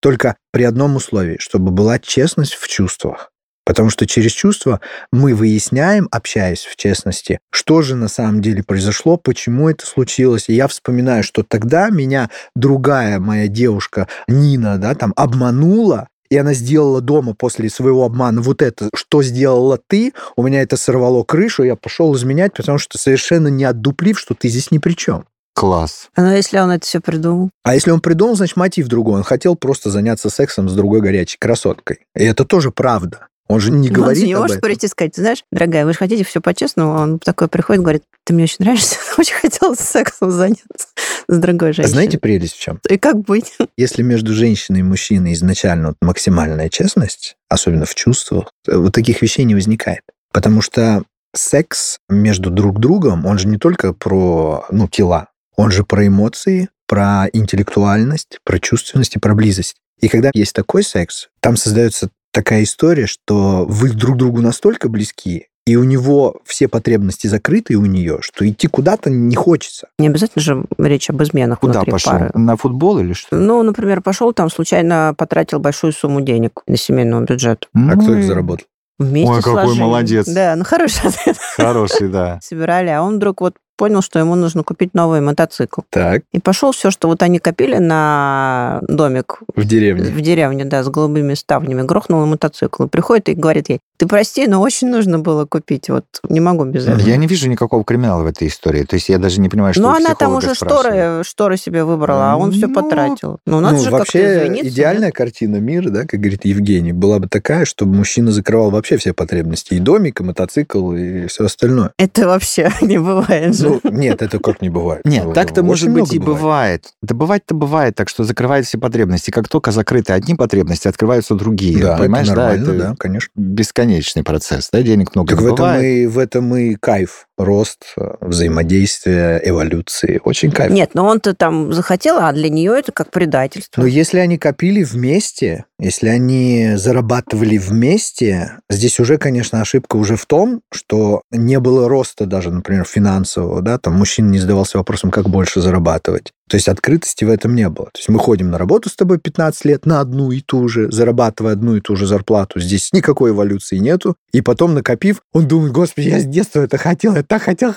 Только 0.00 0.36
при 0.52 0.64
одном 0.64 0.96
условии, 0.96 1.36
чтобы 1.40 1.70
была 1.70 1.98
честность 1.98 2.54
в 2.54 2.68
чувствах. 2.68 3.30
Потому 3.66 3.90
что 3.90 4.06
через 4.06 4.30
чувства 4.30 4.80
мы 5.10 5.34
выясняем, 5.34 6.06
общаясь 6.12 6.64
в 6.64 6.76
честности, 6.76 7.40
что 7.50 7.82
же 7.82 7.96
на 7.96 8.06
самом 8.06 8.40
деле 8.40 8.62
произошло, 8.62 9.16
почему 9.16 9.68
это 9.68 9.84
случилось. 9.84 10.48
И 10.48 10.54
я 10.54 10.68
вспоминаю, 10.68 11.24
что 11.24 11.42
тогда 11.42 11.90
меня 11.90 12.30
другая 12.54 13.18
моя 13.18 13.48
девушка 13.48 14.06
Нина, 14.28 14.78
да, 14.78 14.94
там 14.94 15.12
обманула, 15.16 16.08
и 16.30 16.36
она 16.36 16.54
сделала 16.54 17.00
дома 17.00 17.34
после 17.34 17.68
своего 17.68 18.04
обмана 18.04 18.40
вот 18.40 18.62
это, 18.62 18.88
что 18.94 19.22
сделала 19.22 19.80
ты, 19.84 20.12
у 20.36 20.44
меня 20.44 20.62
это 20.62 20.76
сорвало 20.76 21.24
крышу, 21.24 21.64
я 21.64 21.74
пошел 21.74 22.14
изменять, 22.14 22.54
потому 22.54 22.78
что 22.78 22.98
совершенно 22.98 23.48
не 23.48 23.64
отдуплив, 23.64 24.18
что 24.18 24.34
ты 24.34 24.48
здесь 24.48 24.70
ни 24.70 24.78
при 24.78 24.92
чем. 24.92 25.24
Класс. 25.54 26.10
А 26.14 26.22
ну, 26.22 26.32
если 26.32 26.58
он 26.58 26.70
это 26.70 26.86
все 26.86 27.00
придумал? 27.00 27.50
А 27.64 27.74
если 27.74 27.90
он 27.90 28.00
придумал, 28.00 28.36
значит, 28.36 28.56
мотив 28.56 28.88
другой. 28.88 29.16
Он 29.16 29.24
хотел 29.24 29.56
просто 29.56 29.90
заняться 29.90 30.28
сексом 30.28 30.68
с 30.68 30.74
другой 30.74 31.00
горячей 31.00 31.38
красоткой. 31.38 32.00
И 32.14 32.22
это 32.22 32.44
тоже 32.44 32.70
правда. 32.70 33.28
Он 33.48 33.60
же 33.60 33.70
не 33.70 33.88
он 33.88 33.94
говорит 33.94 34.20
же 34.20 34.26
не 34.26 34.34
может 34.34 34.60
прийти 34.60 34.86
и 34.86 34.88
сказать, 34.88 35.14
знаешь, 35.14 35.44
дорогая, 35.52 35.84
вы 35.84 35.92
же 35.92 35.98
хотите 35.98 36.24
все 36.24 36.40
по-честному, 36.40 36.92
он 36.92 37.18
такой 37.18 37.48
приходит, 37.48 37.82
говорит, 37.82 38.02
ты 38.24 38.34
мне 38.34 38.44
очень 38.44 38.56
нравишься, 38.60 38.96
очень 39.18 39.34
хотел 39.34 39.76
сексом 39.76 40.30
заняться 40.30 40.88
с 41.28 41.38
другой 41.38 41.70
А 41.70 41.72
женщиной. 41.72 41.92
знаете 41.92 42.18
прелесть 42.18 42.54
в 42.54 42.60
чем? 42.60 42.80
И 42.88 42.98
как 42.98 43.20
быть? 43.20 43.56
Если 43.76 44.02
между 44.02 44.32
женщиной 44.32 44.80
и 44.80 44.82
мужчиной 44.82 45.32
изначально 45.34 45.88
вот 45.88 45.96
максимальная 46.00 46.68
честность, 46.68 47.36
особенно 47.48 47.84
в 47.84 47.94
чувствах, 47.94 48.50
э, 48.66 48.76
вот 48.76 48.92
таких 48.92 49.22
вещей 49.22 49.44
не 49.44 49.54
возникает. 49.54 50.02
Потому 50.32 50.60
что 50.60 51.04
секс 51.34 51.98
между 52.08 52.50
друг 52.50 52.80
другом, 52.80 53.26
он 53.26 53.38
же 53.38 53.46
не 53.48 53.58
только 53.58 53.92
про 53.92 54.66
ну, 54.70 54.88
тела, 54.88 55.28
он 55.56 55.70
же 55.70 55.84
про 55.84 56.06
эмоции, 56.06 56.68
про 56.86 57.26
интеллектуальность, 57.32 58.38
про 58.44 58.58
чувственность 58.58 59.16
и 59.16 59.18
про 59.18 59.34
близость. 59.34 59.76
И 60.00 60.08
когда 60.08 60.30
есть 60.34 60.52
такой 60.52 60.82
секс, 60.82 61.28
там 61.40 61.56
создается 61.56 62.10
такая 62.36 62.64
история, 62.64 63.06
что 63.06 63.64
вы 63.66 63.88
друг 63.90 64.18
другу 64.18 64.42
настолько 64.42 64.90
близки, 64.90 65.46
и 65.66 65.74
у 65.76 65.84
него 65.84 66.40
все 66.44 66.68
потребности 66.68 67.26
закрыты 67.28 67.72
и 67.72 67.76
у 67.76 67.86
нее, 67.86 68.18
что 68.20 68.46
идти 68.46 68.68
куда-то 68.68 69.08
не 69.08 69.34
хочется. 69.34 69.88
Не 69.98 70.08
обязательно 70.08 70.42
же 70.42 70.64
речь 70.76 71.08
об 71.08 71.22
изменах 71.22 71.60
Куда 71.60 71.72
внутри 71.80 71.92
пошел? 71.92 72.12
пары. 72.12 72.30
На 72.34 72.56
футбол 72.58 72.98
или 72.98 73.14
что? 73.14 73.34
Ну, 73.34 73.62
например, 73.62 74.02
пошел 74.02 74.34
там, 74.34 74.50
случайно 74.50 75.14
потратил 75.16 75.58
большую 75.58 75.94
сумму 75.94 76.20
денег 76.20 76.60
на 76.66 76.76
семейный 76.76 77.24
бюджет. 77.24 77.68
А 77.74 77.92
кто 77.92 78.02
Ну 78.02 78.18
их 78.18 78.24
и 78.24 78.26
заработал? 78.26 78.66
Вместе 78.98 79.30
Ой, 79.30 79.42
какой 79.42 79.64
сложили. 79.64 79.80
молодец. 79.82 80.26
Да, 80.28 80.54
ну 80.56 80.64
хороший 80.64 81.08
ответ. 81.08 81.36
Хороший, 81.56 82.08
да. 82.08 82.38
Собирали, 82.42 82.88
а 82.88 83.02
он 83.02 83.16
вдруг 83.16 83.40
вот 83.40 83.54
понял, 83.76 84.02
что 84.02 84.18
ему 84.18 84.34
нужно 84.34 84.62
купить 84.62 84.94
новый 84.94 85.20
мотоцикл. 85.20 85.82
Так, 85.90 86.22
И 86.32 86.40
пошел 86.40 86.72
все, 86.72 86.90
что 86.90 87.08
вот 87.08 87.22
они 87.22 87.38
копили 87.38 87.76
на 87.76 88.80
домик 88.88 89.40
в 89.54 89.64
деревне. 89.64 90.04
в 90.10 90.20
деревне, 90.20 90.64
да, 90.64 90.82
с 90.82 90.88
голубыми 90.88 91.34
ставнями, 91.34 91.82
грохнул 91.82 92.24
мотоцикл. 92.26 92.84
И 92.84 92.88
приходит 92.88 93.28
и 93.28 93.34
говорит 93.34 93.68
ей, 93.68 93.80
ты 93.98 94.06
прости, 94.06 94.46
но 94.46 94.60
очень 94.60 94.88
нужно 94.88 95.18
было 95.18 95.46
купить, 95.46 95.88
вот 95.88 96.04
не 96.28 96.40
могу 96.40 96.64
без 96.64 96.86
этого. 96.86 97.00
Я 97.00 97.16
не 97.16 97.26
вижу 97.26 97.48
никакого 97.48 97.82
криминала 97.84 98.22
в 98.22 98.26
этой 98.26 98.48
истории. 98.48 98.82
То 98.84 98.94
есть 98.94 99.08
я 99.08 99.18
даже 99.18 99.40
не 99.40 99.48
понимаю, 99.48 99.72
что 99.72 99.82
Ну, 99.82 99.88
она 99.88 100.14
там 100.14 100.34
уже 100.34 100.54
шторы, 100.54 101.22
шторы 101.24 101.56
себе 101.56 101.84
выбрала, 101.84 102.32
а 102.32 102.36
он 102.36 102.52
все 102.52 102.66
Ну, 102.66 102.74
потратил. 102.74 103.38
Ну, 103.46 103.60
надо 103.60 103.76
ну, 103.78 103.82
же 103.84 103.90
вообще 103.90 104.44
извиниться. 104.44 104.68
идеальная 104.68 105.12
картина 105.12 105.56
мира, 105.56 105.88
да, 105.90 106.02
как 106.04 106.20
говорит 106.20 106.44
Евгений, 106.44 106.92
была 106.92 107.18
бы 107.18 107.28
такая, 107.28 107.64
чтобы 107.64 107.94
мужчина 107.94 108.32
закрывал 108.32 108.70
вообще 108.70 108.96
все 108.98 109.12
потребности. 109.14 109.74
И 109.74 109.78
домик, 109.78 110.20
и 110.20 110.24
мотоцикл, 110.24 110.92
и 110.92 111.26
все 111.26 111.44
остальное. 111.46 111.92
Это 111.98 112.26
вообще 112.26 112.70
не 112.82 112.98
бывает 112.98 113.56
же. 113.56 113.65
Ну, 113.66 113.90
нет, 113.90 114.22
это 114.22 114.38
как 114.38 114.62
не 114.62 114.68
бывает. 114.68 115.02
Нет, 115.04 115.32
так-то, 115.34 115.62
может 115.62 115.90
быть, 115.90 116.12
и 116.12 116.18
бывает. 116.18 116.92
Да 117.02 117.14
бывать-то 117.14 117.54
бывает, 117.54 117.94
так 117.94 118.08
что 118.08 118.24
закрывает 118.24 118.66
все 118.66 118.78
потребности. 118.78 119.30
Как 119.30 119.48
только 119.48 119.72
закрыты 119.72 120.12
одни 120.12 120.34
потребности, 120.34 120.88
открываются 120.88 121.34
другие. 121.34 121.78
Да, 121.78 121.96
Понимаешь, 121.98 122.26
это 122.28 122.36
да, 122.36 122.54
это 122.54 122.72
да, 122.74 122.94
конечно. 122.98 123.30
бесконечный 123.34 124.22
процесс, 124.22 124.68
да, 124.72 124.82
денег 124.82 125.14
много 125.14 125.30
Так 125.30 125.40
не 125.40 125.44
в 125.44 125.52
этом, 125.52 125.56
бывает. 125.64 125.84
и, 125.84 126.06
в 126.06 126.18
этом 126.18 126.56
и 126.56 126.74
кайф. 126.74 127.26
Рост, 127.38 127.94
взаимодействие, 128.20 129.40
эволюции. 129.44 130.20
Очень 130.24 130.50
кайф. 130.50 130.72
Нет, 130.72 130.90
но 130.94 131.06
он-то 131.06 131.34
там 131.34 131.72
захотел, 131.72 132.18
а 132.18 132.32
для 132.32 132.48
нее 132.48 132.78
это 132.78 132.92
как 132.92 133.10
предательство. 133.10 133.82
Но 133.82 133.86
если 133.86 134.18
они 134.20 134.38
копили 134.38 134.82
вместе, 134.82 135.64
если 135.78 136.08
они 136.08 136.72
зарабатывали 136.76 137.58
вместе, 137.58 138.52
здесь 138.70 138.98
уже, 139.00 139.18
конечно, 139.18 139.60
ошибка 139.60 139.96
уже 139.96 140.16
в 140.16 140.24
том, 140.24 140.62
что 140.72 141.22
не 141.30 141.60
было 141.60 141.88
роста 141.88 142.24
даже, 142.24 142.50
например, 142.50 142.84
финансового, 142.84 143.55
да, 143.60 143.78
там 143.78 143.94
мужчина 143.94 144.28
не 144.30 144.38
задавался 144.38 144.78
вопросом, 144.78 145.10
как 145.10 145.28
больше 145.28 145.60
зарабатывать. 145.60 146.32
То 146.48 146.56
есть 146.56 146.68
открытости 146.68 147.24
в 147.24 147.30
этом 147.30 147.54
не 147.54 147.68
было. 147.68 147.86
То 147.86 147.98
есть 147.98 148.08
мы 148.08 148.18
ходим 148.18 148.50
на 148.50 148.58
работу 148.58 148.88
с 148.88 148.94
тобой 148.94 149.18
15 149.18 149.64
лет 149.64 149.86
на 149.86 150.00
одну 150.00 150.30
и 150.30 150.40
ту 150.40 150.68
же, 150.68 150.90
зарабатывая 150.90 151.54
одну 151.54 151.76
и 151.76 151.80
ту 151.80 151.96
же 151.96 152.06
зарплату. 152.06 152.60
Здесь 152.60 152.92
никакой 152.92 153.30
эволюции 153.30 153.78
нету. 153.78 154.16
И 154.32 154.40
потом, 154.42 154.74
накопив, 154.74 155.22
он 155.32 155.48
думает, 155.48 155.72
господи, 155.72 156.08
я 156.08 156.20
с 156.20 156.24
детства 156.24 156.60
это 156.60 156.78
хотел, 156.78 157.16
я 157.16 157.22
так 157.22 157.42
хотел. 157.42 157.74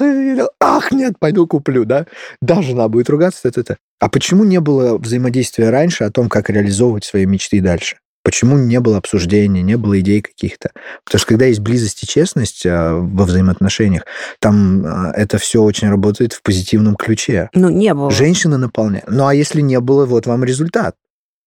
ах, 0.59 0.91
нет, 0.91 1.13
пойду 1.19 1.47
куплю, 1.47 1.85
да. 1.85 2.05
Да, 2.41 2.61
жена 2.61 2.87
будет 2.87 3.09
ругаться, 3.09 3.47
это, 3.47 3.61
это. 3.61 3.77
А 3.99 4.09
почему 4.09 4.43
не 4.43 4.59
было 4.59 4.97
взаимодействия 4.97 5.69
раньше 5.69 6.03
о 6.03 6.11
том, 6.11 6.29
как 6.29 6.49
реализовывать 6.49 7.05
свои 7.05 7.25
мечты 7.25 7.61
дальше? 7.61 7.97
Почему 8.23 8.58
не 8.58 8.79
было 8.79 8.97
обсуждения, 8.97 9.62
не 9.62 9.77
было 9.77 9.99
идей 9.99 10.21
каких-то? 10.21 10.71
Потому 11.05 11.19
что 11.19 11.27
когда 11.27 11.45
есть 11.45 11.62
близость 11.62 12.03
и 12.03 12.08
честность 12.08 12.65
а, 12.65 12.95
во 12.95 13.25
взаимоотношениях, 13.25 14.05
там 14.39 14.86
а, 14.86 15.12
это 15.15 15.38
все 15.38 15.63
очень 15.63 15.89
работает 15.89 16.34
в 16.34 16.41
позитивном 16.41 16.95
ключе. 16.95 17.49
Ну, 17.53 17.69
не 17.69 17.93
было. 17.93 18.12
Женщина 18.12 18.58
наполняет. 18.58 19.05
Ну 19.08 19.25
а 19.25 19.34
если 19.34 19.62
не 19.62 19.79
было, 19.79 20.05
вот 20.05 20.25
вам 20.25 20.43
результат. 20.43 20.95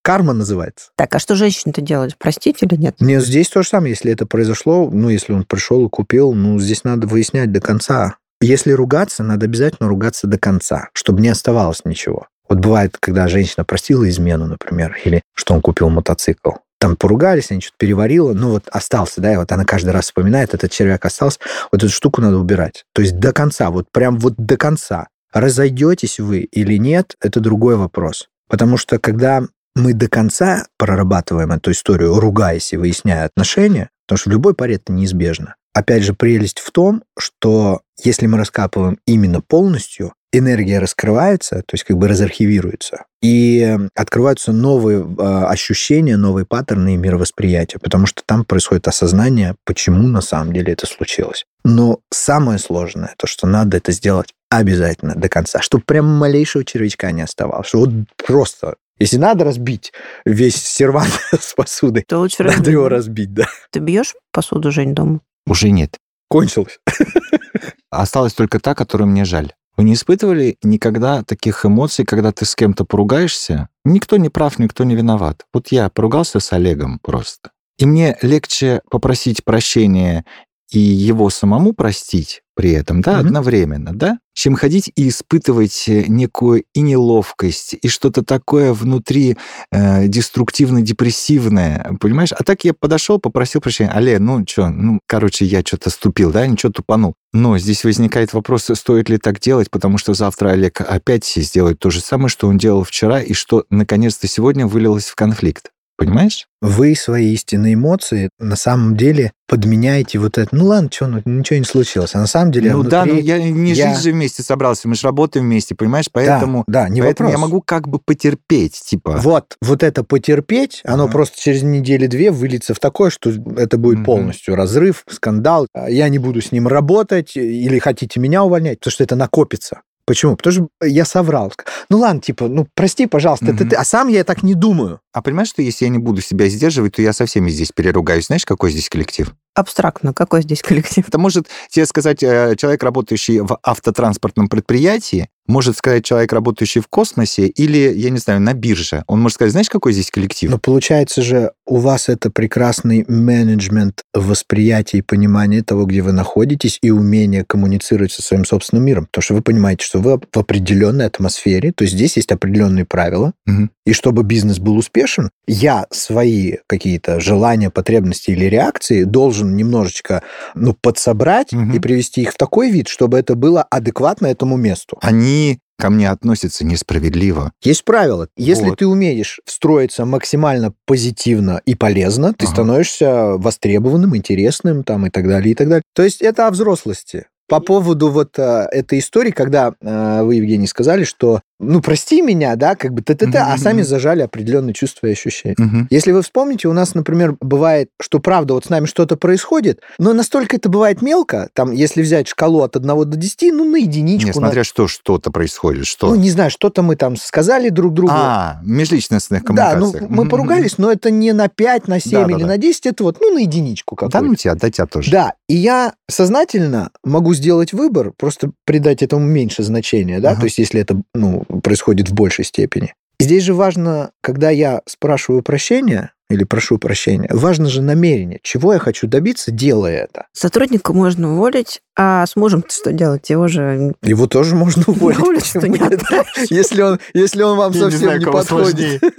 Карма 0.03 0.33
называется. 0.33 0.91
Так, 0.97 1.15
а 1.15 1.19
что 1.21 1.37
женщина-то 1.37 1.81
делать? 1.81 2.17
Простить 2.17 2.63
или 2.63 2.75
нет? 2.75 2.97
Не, 3.01 3.21
здесь 3.21 3.49
то 3.49 3.63
же 3.63 3.69
самое, 3.69 3.91
если 3.91 4.11
это 4.11 4.27
произошло, 4.27 4.91
ну, 4.91 5.09
если 5.09 5.33
он 5.33 5.45
пришел 5.45 5.87
и 5.87 5.89
купил, 5.89 6.33
ну, 6.33 6.59
здесь 6.59 6.83
надо 6.83 7.07
выяснять 7.07 7.53
до 7.53 7.61
конца. 7.61 8.17
Если 8.41 8.73
ругаться, 8.73 9.23
надо 9.23 9.45
обязательно 9.45 9.89
ругаться 9.89 10.27
до 10.27 10.39
конца, 10.39 10.89
чтобы 10.95 11.21
не 11.21 11.29
оставалось 11.29 11.85
ничего. 11.85 12.27
Вот 12.53 12.59
бывает, 12.59 12.99
когда 13.01 13.29
женщина 13.29 13.65
простила 13.65 14.07
измену, 14.11 14.47
например, 14.47 14.95
или 15.07 15.23
что 15.33 15.55
он 15.55 15.63
купил 15.63 15.89
мотоцикл. 15.89 16.51
Там 16.79 16.97
поругались, 16.97 17.51
они 17.51 17.63
что-то 17.63 17.79
переварила, 17.79 18.35
ну 18.35 18.51
вот 18.51 18.65
остался, 18.71 19.23
да, 19.23 19.33
и 19.33 19.37
вот 19.39 19.51
она 19.53 19.65
каждый 19.65 19.89
раз 19.89 20.05
вспоминает, 20.05 20.53
этот 20.53 20.71
червяк 20.71 21.03
остался, 21.07 21.39
вот 21.73 21.83
эту 21.83 21.91
штуку 21.91 22.21
надо 22.21 22.37
убирать. 22.37 22.85
То 22.93 23.01
есть 23.01 23.19
до 23.19 23.33
конца, 23.33 23.71
вот 23.71 23.87
прям 23.91 24.19
вот 24.19 24.35
до 24.37 24.59
конца. 24.59 25.09
Разойдетесь 25.33 26.21
вы 26.21 26.41
или 26.41 26.77
нет, 26.77 27.17
это 27.23 27.41
другой 27.41 27.77
вопрос. 27.77 28.29
Потому 28.51 28.77
что 28.77 28.99
когда 28.99 29.45
мы 29.75 29.95
до 29.95 30.11
конца 30.11 30.67
прорабатываем 30.77 31.53
эту 31.53 31.71
историю, 31.71 32.21
ругаясь 32.21 32.75
и 32.75 32.77
выясняя 32.77 33.25
отношения, 33.25 33.89
потому 34.07 34.19
что 34.19 34.29
в 34.29 34.33
любой 34.35 34.53
паре 34.53 34.75
это 34.75 34.93
неизбежно. 34.93 35.55
Опять 35.73 36.03
же, 36.03 36.13
прелесть 36.13 36.59
в 36.59 36.71
том, 36.71 37.03
что 37.19 37.81
если 38.05 38.27
мы 38.27 38.37
раскапываем 38.37 38.99
именно 39.07 39.41
полностью, 39.41 40.13
энергия 40.33 40.79
раскрывается, 40.79 41.57
то 41.57 41.75
есть 41.75 41.85
как 41.85 41.99
бы 41.99 42.09
разархивируется, 42.09 43.05
и 43.21 43.79
открываются 43.95 44.53
новые 44.53 45.01
э, 45.01 45.45
ощущения, 45.45 46.17
новые 46.17 46.47
паттерны 46.47 46.95
и 46.95 46.97
мировосприятия, 46.97 47.79
потому 47.79 48.07
что 48.07 48.23
там 48.25 48.45
происходит 48.45 48.89
осознание, 48.89 49.55
почему 49.65 50.09
на 50.09 50.23
самом 50.23 50.53
деле 50.53 50.73
это 50.73 50.87
случилось. 50.87 51.45
Но 51.65 52.01
самое 52.11 52.59
сложное, 52.59 53.15
то, 53.19 53.27
что 53.27 53.47
надо 53.47 53.77
это 53.77 53.93
сделать 53.93 54.33
обязательно 54.51 55.15
до 55.15 55.29
конца, 55.29 55.61
чтобы 55.61 55.85
прям 55.85 56.07
малейшего 56.07 56.65
червячка 56.65 57.13
не 57.13 57.23
оставалось, 57.23 57.69
что 57.69 57.81
вот 57.81 57.91
просто 58.17 58.75
если 58.99 59.17
надо 59.17 59.45
разбить 59.45 59.93
весь 60.25 60.57
сервант 60.57 61.11
с 61.33 61.55
посудой, 61.55 62.05
То 62.07 62.19
лучше 62.19 62.45
надо 62.45 62.57
разбить. 62.57 62.73
его 62.73 62.89
разбить, 62.89 63.35
да. 63.35 63.49
Ты 63.71 63.81
бьешь 63.81 64.15
посуду, 64.31 64.71
Жень, 64.71 64.95
дома? 64.95 65.21
Уже 65.47 65.71
нет. 65.71 65.97
Кончилось. 66.29 66.79
Осталась 67.91 68.33
только 68.33 68.61
та, 68.61 68.75
которую 68.75 69.09
мне 69.09 69.25
жаль. 69.25 69.53
Вы 69.83 69.87
не 69.87 69.95
испытывали 69.95 70.59
никогда 70.63 71.25
таких 71.25 71.67
эмоций, 71.67 72.05
когда 72.05 72.31
ты 72.31 72.45
с 72.45 72.55
кем-то 72.55 72.85
поругаешься? 72.85 73.69
Никто 73.85 74.17
не 74.17 74.29
прав, 74.29 74.61
никто 74.61 74.85
не 74.85 74.95
виноват. 74.95 75.45
Вот 75.53 75.73
я 75.73 75.89
поругался 75.89 76.39
с 76.39 76.53
Олегом 76.53 77.01
просто. 77.01 77.51
И 77.79 77.85
мне 77.85 78.17
легче 78.23 78.83
попросить 78.89 79.43
прощения 79.43 80.25
и 80.73 80.79
его 80.79 81.31
самому 81.31 81.73
простить 81.75 82.43
при 82.55 82.73
этом, 82.73 83.01
да, 83.01 83.19
Мгм. 83.19 83.27
одновременно, 83.27 83.93
да, 83.95 84.19
чем 84.35 84.57
ходить 84.57 84.93
и 84.95 85.09
испытывать 85.09 85.85
э, 85.89 86.05
некую 86.07 86.65
и 86.75 86.81
неловкость, 86.81 87.75
и 87.81 87.89
что-то 87.89 88.23
такое 88.23 88.73
внутри 88.75 89.37
э, 89.71 90.07
деструктивно-депрессивное, 90.07 91.97
понимаешь? 91.99 92.33
А 92.33 92.45
так 92.45 92.65
я 92.65 92.75
подошел, 92.75 93.19
попросил 93.19 93.61
прощения. 93.61 93.91
Але, 93.95 94.19
ну 94.19 94.45
что, 94.47 94.69
ну, 94.69 95.01
короче, 95.07 95.45
я 95.45 95.61
что-то 95.63 95.91
ступил, 95.91 96.31
да, 96.31 96.47
ничего 96.47 96.73
тупанул. 96.73 97.15
Но 97.33 97.59
здесь 97.59 97.85
возникает 97.85 98.35
вопрос, 98.35 98.71
стоит 98.75 99.09
ли 99.09 99.17
так 99.19 99.41
делать, 99.41 99.71
потому 99.71 99.97
что 99.99 100.13
завтра 100.15 100.51
Олег 100.51 100.81
опять 100.83 101.25
сделает 101.37 101.79
то 101.79 101.91
же 101.91 102.01
самое, 102.01 102.29
что 102.29 102.49
он 102.49 102.59
делал 102.59 102.85
вчера, 102.85 103.21
и 103.23 103.33
что, 103.33 103.65
наконец-то, 103.71 104.29
сегодня 104.29 104.67
вылилось 104.67 105.07
в 105.07 105.15
конфликт. 105.15 105.72
Понимаешь? 105.99 106.47
Вы 106.61 106.97
свои 106.97 107.33
истинные 107.33 107.75
эмоции 107.75 108.31
на 108.39 108.57
самом 108.57 108.97
деле 108.97 109.33
подменяете 109.47 110.19
вот 110.19 110.39
это. 110.39 110.49
Ну 110.55 110.67
ладно, 110.67 110.89
что, 110.93 111.07
ну, 111.07 111.21
ничего 111.25 111.59
не 111.59 111.65
случилось. 111.65 112.15
А 112.15 112.19
на 112.19 112.27
самом 112.27 112.51
деле 112.51 112.73
ну 112.73 112.83
да, 112.83 113.05
ну 113.05 113.19
я 113.19 113.39
не 113.43 113.73
я- 113.73 113.93
жить 113.95 114.03
же 114.03 114.13
вместе 114.13 114.43
собрался, 114.43 114.89
мы 114.89 114.95
же 114.95 115.07
работаем 115.07 115.47
вместе, 115.47 115.75
понимаешь? 115.75 116.07
Да, 116.07 116.11
Поэтому, 116.15 116.65
да, 116.67 116.89
не 116.89 117.01
поэтому 117.03 117.29
я 117.29 117.37
вопрос. 117.37 117.51
могу 117.51 117.63
как 117.63 117.89
бы 117.89 117.99
потерпеть, 117.99 118.81
типа... 118.85 119.19
Вот, 119.23 119.57
вот 119.61 119.83
это 119.83 120.03
потерпеть, 120.03 120.81
оно 120.85 121.05
Ага. 121.05 121.13
просто 121.13 121.39
через 121.41 121.63
недели-две 121.63 122.31
выльется 122.31 122.73
в 122.75 122.81
такое, 122.81 123.11
что 123.11 123.31
это 123.57 123.77
будет 123.77 123.99
Мгм. 123.99 124.05
полностью 124.07 124.55
разрыв, 124.57 125.05
скандал. 125.11 125.67
А 125.75 125.91
Я 125.91 126.09
не 126.09 126.19
буду 126.19 126.41
с 126.41 126.51
ним 126.53 126.67
работать, 126.69 127.37
или 127.37 127.79
хотите 127.79 128.19
меня 128.19 128.43
увольнять, 128.45 128.79
потому 128.81 128.93
что 128.93 129.05
это 129.05 129.15
накопится. 129.17 129.83
Почему? 130.05 130.37
Потому 130.37 130.53
что 130.81 130.87
я 130.87 131.05
соврал. 131.05 131.53
Ну 131.89 131.99
ладно, 131.99 132.21
типа, 132.21 132.49
ну 132.49 132.67
прости, 132.75 133.07
пожалуйста, 133.07 133.47
это 133.47 133.55
Мгм. 133.63 133.69
ты. 133.69 133.77
А 133.77 133.85
сам 133.85 134.09
я 134.09 134.25
так 134.25 134.43
не 134.43 134.55
думаю. 134.55 135.01
А 135.13 135.23
понимаешь, 135.23 135.49
что 135.49 135.63
если 135.63 135.85
я 135.85 135.91
не 135.91 135.99
буду 135.99 136.21
себя 136.21 136.49
сдерживать, 136.49 136.97
то 136.97 137.03
я 137.03 137.13
со 137.13 137.27
всеми 137.27 137.51
здесь 137.51 137.71
переругаюсь. 137.73 138.27
Знаешь, 138.27 138.45
какой 138.45 138.73
здесь 138.73 138.89
коллектив? 138.89 139.33
Абстрактно. 139.55 140.13
Какой 140.13 140.43
здесь 140.43 140.63
коллектив? 140.63 141.07
Это 141.07 141.19
может 141.19 141.47
тебе 141.69 141.87
сказать 141.87 142.23
э, 142.23 142.55
человек, 142.57 142.83
работающий 142.83 143.41
в 143.41 143.59
автотранспортном 143.63 144.49
предприятии, 144.49 145.29
может 145.47 145.77
сказать 145.77 146.05
человек, 146.05 146.33
работающий 146.33 146.81
в 146.81 146.89
космосе 146.89 147.47
или, 147.47 147.93
я 147.95 148.11
не 148.11 148.19
знаю, 148.19 148.41
на 148.41 148.53
бирже. 148.55 149.05
Он 149.07 149.21
может 149.21 149.35
сказать, 149.37 149.53
знаешь, 149.53 149.69
какой 149.69 149.93
здесь 149.93 150.11
коллектив? 150.11 150.51
Но 150.51 150.59
получается 150.59 151.23
же, 151.23 151.53
у 151.67 151.79
вас 151.79 152.09
это 152.09 152.31
прекрасный 152.31 153.05
менеджмент 153.09 154.03
восприятия 154.15 154.99
и 154.99 155.03
понимания 155.03 155.63
того, 155.63 155.85
где 155.87 156.03
вы 156.03 156.13
находитесь, 156.13 156.79
и 156.83 156.91
умение 156.91 157.45
коммуницировать 157.45 158.13
со 158.13 158.23
своим 158.23 158.45
собственным 158.45 158.85
миром. 158.85 159.07
Потому 159.07 159.23
что 159.23 159.35
вы 159.35 159.43
понимаете, 159.43 159.85
что 159.85 159.99
вы 160.01 160.19
в 160.33 160.39
определенной 160.39 161.07
атмосфере, 161.07 161.73
то 161.73 161.83
есть 161.83 161.95
здесь 161.95 162.17
есть 162.17 162.31
определенные 162.33 162.85
правила, 162.85 163.33
Мгм. 163.47 163.71
и 163.87 163.93
чтобы 163.93 164.23
бизнес 164.23 164.59
был 164.59 164.77
успешен, 164.77 165.31
я 165.47 165.87
свои 165.91 166.57
какие-то 166.67 167.21
желания, 167.21 167.71
потребности 167.71 168.31
или 168.31 168.45
реакции 168.47 169.05
должен 169.05 169.57
немножечко 169.57 170.23
ну, 170.55 170.75
подсобрать 170.81 171.53
Мгм. 171.53 171.73
и 171.75 171.79
привести 171.79 172.23
их 172.23 172.33
в 172.33 172.37
такой 172.37 172.71
вид, 172.71 172.89
чтобы 172.89 173.19
это 173.19 173.35
было 173.35 173.63
адекватно 173.63 174.27
этому 174.27 174.57
месту. 174.57 174.99
Они 175.03 175.32
ко 175.79 175.91
мне 175.91 176.11
относятся 176.11 176.65
несправедливо. 176.65 177.53
Есть 177.63 177.85
правило. 177.85 178.29
Если 178.37 178.69
Вот. 178.69 178.79
ты 178.79 178.87
умеешь 178.87 179.41
встроиться 179.45 180.05
максимально 180.05 180.73
позитивно 180.87 181.61
и 181.67 181.75
полезно, 181.75 182.33
ты 182.35 182.45
Ага. 182.47 182.55
становишься 182.55 183.37
востребованным, 183.37 184.17
интересным 184.17 184.85
там, 184.85 185.07
и 185.07 185.11
так 185.11 185.27
далее, 185.27 185.53
и 185.53 185.55
так 185.55 185.69
далее. 185.69 185.83
То 185.95 186.03
есть 186.05 186.23
это 186.23 186.47
о 186.47 186.51
взрослости. 186.51 187.27
По 187.49 187.61
поводу 187.61 188.11
вот 188.11 188.39
а, 188.39 188.69
этой 188.71 189.01
истории, 189.01 189.31
когда 189.31 189.75
а, 189.83 190.23
вы, 190.23 190.37
Евгений, 190.37 190.67
сказали, 190.69 191.05
что 191.05 191.41
ну, 191.63 191.81
прости 191.81 192.21
меня, 192.21 192.57
да, 192.57 192.75
как 192.75 192.93
бы 192.93 193.03
т-т-т, 193.03 193.39
а 193.39 193.51
Мгм, 193.55 193.59
сами 193.59 193.83
зажали 193.83 194.21
определенные 194.23 194.75
чувства 194.75 195.07
и 195.07 195.13
ощущения. 195.13 195.55
Мгм. 195.59 195.87
Если 195.91 196.13
вы 196.13 196.23
вспомните, 196.23 196.69
у 196.69 196.73
нас, 196.73 196.95
например, 196.95 197.37
бывает, 197.41 197.89
что 198.01 198.19
правда, 198.19 198.55
вот 198.55 198.67
с 198.67 198.69
нами 198.69 198.87
что-то 198.87 199.17
происходит, 199.17 199.81
но 199.99 200.13
настолько 200.13 200.57
это 200.57 200.69
бывает 200.69 201.01
мелко, 201.03 201.49
там, 201.55 201.71
если 201.73 202.03
взять 202.03 202.27
шкалу 202.29 202.63
от 202.63 202.77
1 202.77 203.05
до 203.05 203.17
10, 203.17 203.53
ну, 203.53 203.65
на 203.65 203.77
единичку. 203.77 204.41
Не, 204.41 204.47
на- 204.55 204.65
что 204.65 204.89
что-то 204.89 205.31
происходит, 205.31 205.87
что. 205.87 206.09
Ну, 206.09 206.17
не 206.17 206.31
знаю, 206.31 206.51
что-то 206.51 206.83
мы 206.83 206.97
там 206.97 207.17
сказали 207.17 207.69
друг 207.69 207.95
другу. 207.95 208.13
а, 208.15 208.61
межличностных 208.65 209.43
Да, 209.45 209.75
ну 209.77 209.93
коммуникациях. 209.93 210.11
мы 210.11 210.23
Мгм, 210.25 210.29
поругались, 210.29 210.79
но 210.79 210.91
это 210.91 211.11
не 211.11 211.33
на 211.33 211.49
5, 211.49 211.87
на 211.89 212.01
7 212.01 212.21
или 212.23 212.33
Да-да-да. 212.33 212.47
на 212.47 212.59
10, 212.59 212.87
это 212.87 213.05
вот, 213.05 213.19
ну, 213.21 213.33
на 213.35 213.39
единичку 213.39 213.97
мгм. 214.01 214.11
Да 214.11 214.21
ну 214.21 214.35
тебя, 214.35 214.55
да 214.55 214.71
тебя 214.71 214.87
тоже. 214.87 215.11
Да, 215.11 215.35
и 215.49 215.55
я 215.55 215.95
сознательно 216.11 216.91
могу 217.05 217.35
сделать 217.35 217.73
выбор, 217.73 218.13
просто 218.17 218.51
придать 218.65 219.03
этому 219.03 219.27
меньше 219.27 219.63
значения, 219.63 220.21
да, 220.21 220.31
Ага. 220.31 220.41
то 220.41 220.45
есть 220.47 220.59
если 220.59 220.81
это, 220.81 221.01
ну, 221.15 221.45
происходит 221.61 222.09
в 222.09 222.15
большей 222.15 222.45
степени. 222.45 222.95
Здесь 223.21 223.45
же 223.45 223.55
важно, 223.55 224.11
когда 224.21 224.51
я 224.51 224.83
спрашиваю 224.87 225.43
прощения 225.43 226.13
или 226.29 226.45
прошу 226.45 226.79
прощения, 226.79 227.29
важно 227.31 227.69
же 227.69 227.83
намерение, 227.83 228.41
чего 228.43 228.73
я 228.73 228.79
хочу 228.79 229.07
добиться, 229.07 229.53
делая 229.53 230.05
это. 230.05 230.27
Сотрудника 230.33 230.93
можно 230.93 231.35
уволить, 231.35 231.83
а 231.97 232.27
с 232.27 232.37
мужем 232.37 232.65
что 232.69 232.93
делать? 232.93 233.29
Его 233.31 233.49
же 233.49 233.95
Его 234.03 234.27
тоже 234.27 234.57
можно 234.57 234.83
уволить. 234.87 235.55
не. 235.55 236.55
Если 236.55 236.83
он, 236.83 236.99
если 237.15 237.43
он 237.43 237.59
вам 237.59 237.73
Я 237.73 237.79
не 237.79 237.83
совсем 237.83 238.01
знаю, 238.01 238.19
не 238.21 238.27
подходит. 238.27 239.03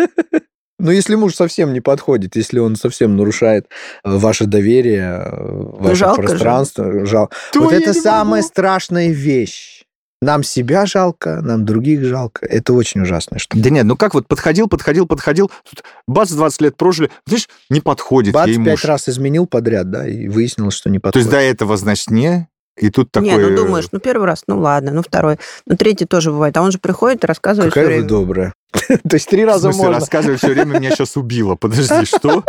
Ну, 0.79 0.91
если 0.91 1.15
муж 1.15 1.33
совсем 1.35 1.71
не 1.71 1.79
подходит, 1.79 2.35
если 2.35 2.59
он 2.59 2.75
совсем 2.75 3.15
нарушает 3.15 3.67
э, 4.03 4.17
ваше 4.17 4.47
доверие, 4.47 5.23
э, 5.23 5.61
ваше 5.79 5.95
жалко 5.95 6.23
же. 6.23 6.27
пространство, 6.27 7.05
жал. 7.05 7.31
То 7.53 7.61
вот 7.61 7.73
это 7.73 7.93
самая 7.93 8.41
могу. 8.41 8.47
страшная 8.49 9.07
вещь. 9.09 9.82
Нам 10.23 10.43
себя 10.43 10.85
жалко, 10.85 11.41
нам 11.41 11.65
других 11.65 12.03
жалко. 12.03 12.45
Это 12.45 12.73
очень 12.73 13.01
ужасная 13.01 13.39
штука. 13.39 13.61
Да 13.61 13.69
нет, 13.69 13.85
ну 13.85 13.97
как 13.97 14.13
вот 14.13 14.27
подходил, 14.27 14.67
подходил, 14.67 15.05
подходил, 15.05 15.51
тут 15.69 15.83
бац, 16.07 16.31
20 16.31 16.61
лет 16.61 16.77
прожили, 16.77 17.11
знаешь, 17.27 17.49
не 17.69 17.81
подходит 17.81 18.33
Бац, 18.33 18.47
ей 18.47 18.55
пять 18.55 18.65
муж. 18.65 18.85
раз 18.85 19.09
изменил 19.09 19.47
подряд, 19.47 19.91
да, 19.91 20.07
и 20.07 20.29
выяснилось, 20.29 20.75
что 20.75 20.89
не 20.89 20.99
То 20.99 21.07
есть 21.07 21.13
подходит. 21.13 21.31
до 21.31 21.37
этого, 21.39 21.75
значит, 21.77 22.09
не, 22.09 22.47
и 22.77 22.89
тут 22.89 23.11
такой... 23.11 23.29
Не, 23.29 23.37
ну 23.37 23.55
думаешь, 23.55 23.85
ну 23.91 23.99
первый 23.99 24.25
раз, 24.25 24.43
ну 24.47 24.59
ладно, 24.59 24.91
ну 24.91 25.03
второй, 25.03 25.37
ну 25.67 25.75
третий 25.75 26.05
тоже 26.05 26.31
бывает. 26.31 26.55
А 26.57 26.61
он 26.61 26.71
же 26.71 26.79
приходит 26.79 27.23
и 27.23 27.27
рассказывает 27.27 27.73
Какая 27.73 27.85
вы 27.87 27.93
время. 27.95 28.07
добрая. 28.07 28.53
То 29.09 29.13
есть 29.13 29.29
три 29.29 29.45
раза 29.45 29.71
можно. 29.71 29.91
рассказывай 29.91 30.37
все 30.37 30.49
время, 30.49 30.79
меня 30.79 30.91
сейчас 30.91 31.15
убило. 31.15 31.55
Подожди, 31.55 32.05
что? 32.05 32.43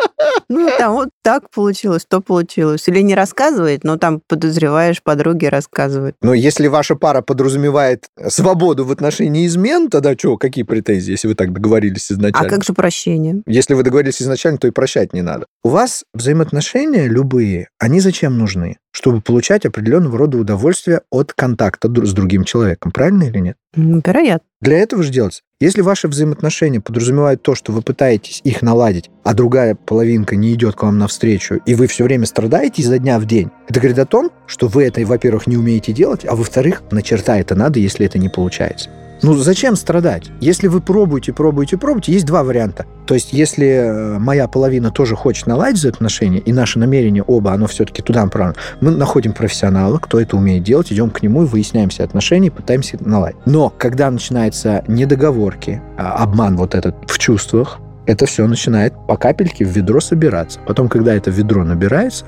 Ну, 0.49 0.71
там 0.79 0.95
вот 0.95 1.09
так 1.23 1.51
получилось, 1.51 2.05
то 2.09 2.21
получилось. 2.21 2.89
Или 2.89 3.01
не 3.01 3.15
рассказывает, 3.15 3.85
но 3.85 3.97
там 3.97 4.21
подозреваешь, 4.27 5.03
подруги 5.03 5.47
рассказывают. 5.47 6.17
Но 6.23 6.35
если 6.35 6.67
ваша 6.67 6.97
пара 6.97 7.23
подразумевает 7.23 8.07
свободу 8.29 8.85
в 8.85 8.91
отношении 8.91 9.47
измен, 9.47 9.89
тогда 9.89 10.15
что, 10.15 10.37
какие 10.37 10.65
претензии, 10.65 11.13
если 11.13 11.29
вы 11.29 11.35
так 11.35 11.53
договорились 11.53 12.11
изначально? 12.11 12.47
А 12.47 12.51
как 12.51 12.65
же 12.65 12.73
прощение? 12.73 13.43
Если 13.47 13.75
вы 13.75 13.83
договорились 13.83 14.21
изначально, 14.23 14.59
то 14.59 14.67
и 14.67 14.71
прощать 14.71 15.13
не 15.13 15.23
надо. 15.23 15.47
У 15.63 15.69
вас 15.69 16.05
взаимоотношения 16.15 17.07
любые, 17.07 17.69
они 17.79 18.01
зачем 18.01 18.39
нужны? 18.39 18.79
Чтобы 18.93 19.21
получать 19.21 19.67
определенного 19.67 20.19
рода 20.19 20.39
удовольствие 20.39 21.03
от 21.11 21.33
контакта 21.33 21.89
с 21.89 22.13
другим 22.13 22.45
человеком. 22.45 22.93
Правильно 22.93 23.25
или 23.25 23.39
нет? 23.39 23.57
Вероятно. 23.75 24.47
Для 24.61 24.79
этого 24.79 25.03
же 25.03 25.11
делается. 25.11 25.43
Если 25.61 25.83
ваши 25.83 26.09
взаимоотношения 26.09 26.81
подразумевают 26.81 27.43
то, 27.43 27.55
что 27.55 27.71
вы 27.71 27.81
пытаетесь 27.81 28.41
их 28.43 28.61
наладить, 28.61 29.09
а 29.23 29.35
другая 29.35 29.77
половинка 29.77 30.35
не 30.35 30.53
идет 30.53 30.75
к 30.75 30.83
вам 30.83 30.99
навстречу, 30.99 31.61
и 31.65 31.77
вы 31.77 31.87
все 31.87 32.03
время 32.05 32.27
страдаете 32.27 32.83
изо 32.83 32.99
дня 32.99 33.21
в 33.21 33.25
день, 33.25 33.51
это 33.69 33.79
говорит 33.79 34.01
о 34.01 34.05
том, 34.05 34.31
что 34.49 34.67
вы 34.67 34.83
это, 34.83 35.01
во-первых, 35.07 35.47
не 35.47 35.57
умеете 35.57 35.93
делать, 35.93 36.27
а 36.27 36.35
во-вторых, 36.35 36.83
на 36.91 37.03
черта 37.03 37.39
это 37.39 37.55
надо, 37.55 37.79
если 37.79 38.05
это 38.05 38.19
не 38.19 38.29
получается. 38.29 38.91
Ну, 39.23 39.35
зачем 39.35 39.77
страдать? 39.77 40.31
Если 40.41 40.69
вы 40.69 40.81
пробуете, 40.81 41.33
пробуете, 41.33 41.79
пробуете, 41.79 42.13
есть 42.13 42.27
два 42.27 42.43
варианта. 42.43 42.87
То 43.07 43.15
есть, 43.15 43.33
если 43.33 43.67
э, 43.67 44.19
моя 44.19 44.49
половина 44.49 44.91
тоже 44.91 45.17
хочет 45.17 45.47
наладить 45.47 45.79
взаимоотношения, 45.79 46.41
и 46.41 46.53
наше 46.53 46.79
намерение 46.79 47.23
оба, 47.23 47.53
оно 47.53 47.67
все-таки 47.67 48.03
туда 48.03 48.25
направлено, 48.25 48.57
мы 48.81 48.91
находим 48.91 49.33
профессионала, 49.33 49.99
кто 49.99 50.21
это 50.21 50.37
умеет 50.37 50.63
делать, 50.63 50.93
идем 50.93 51.11
к 51.11 51.23
нему 51.23 51.43
и 51.43 51.47
выясняем 51.47 51.89
все 51.91 52.05
отношения, 52.05 52.51
пытаемся 52.51 52.99
наладить. 53.01 53.39
Но 53.47 53.71
когда 53.71 54.11
начинаются 54.11 54.85
недоговорки, 54.89 55.83
а, 55.97 56.23
обман 56.23 56.57
вот 56.57 56.75
этот 56.75 56.97
в 57.11 57.19
чувствах, 57.19 57.79
это 58.07 58.27
все 58.27 58.47
начинает 58.47 58.95
по 59.07 59.17
капельке 59.17 59.65
в 59.65 59.69
ведро 59.69 60.01
собираться. 60.01 60.61
Потом, 60.67 60.89
когда 60.89 61.15
это 61.15 61.31
ведро 61.31 61.65
набирается, 61.65 62.27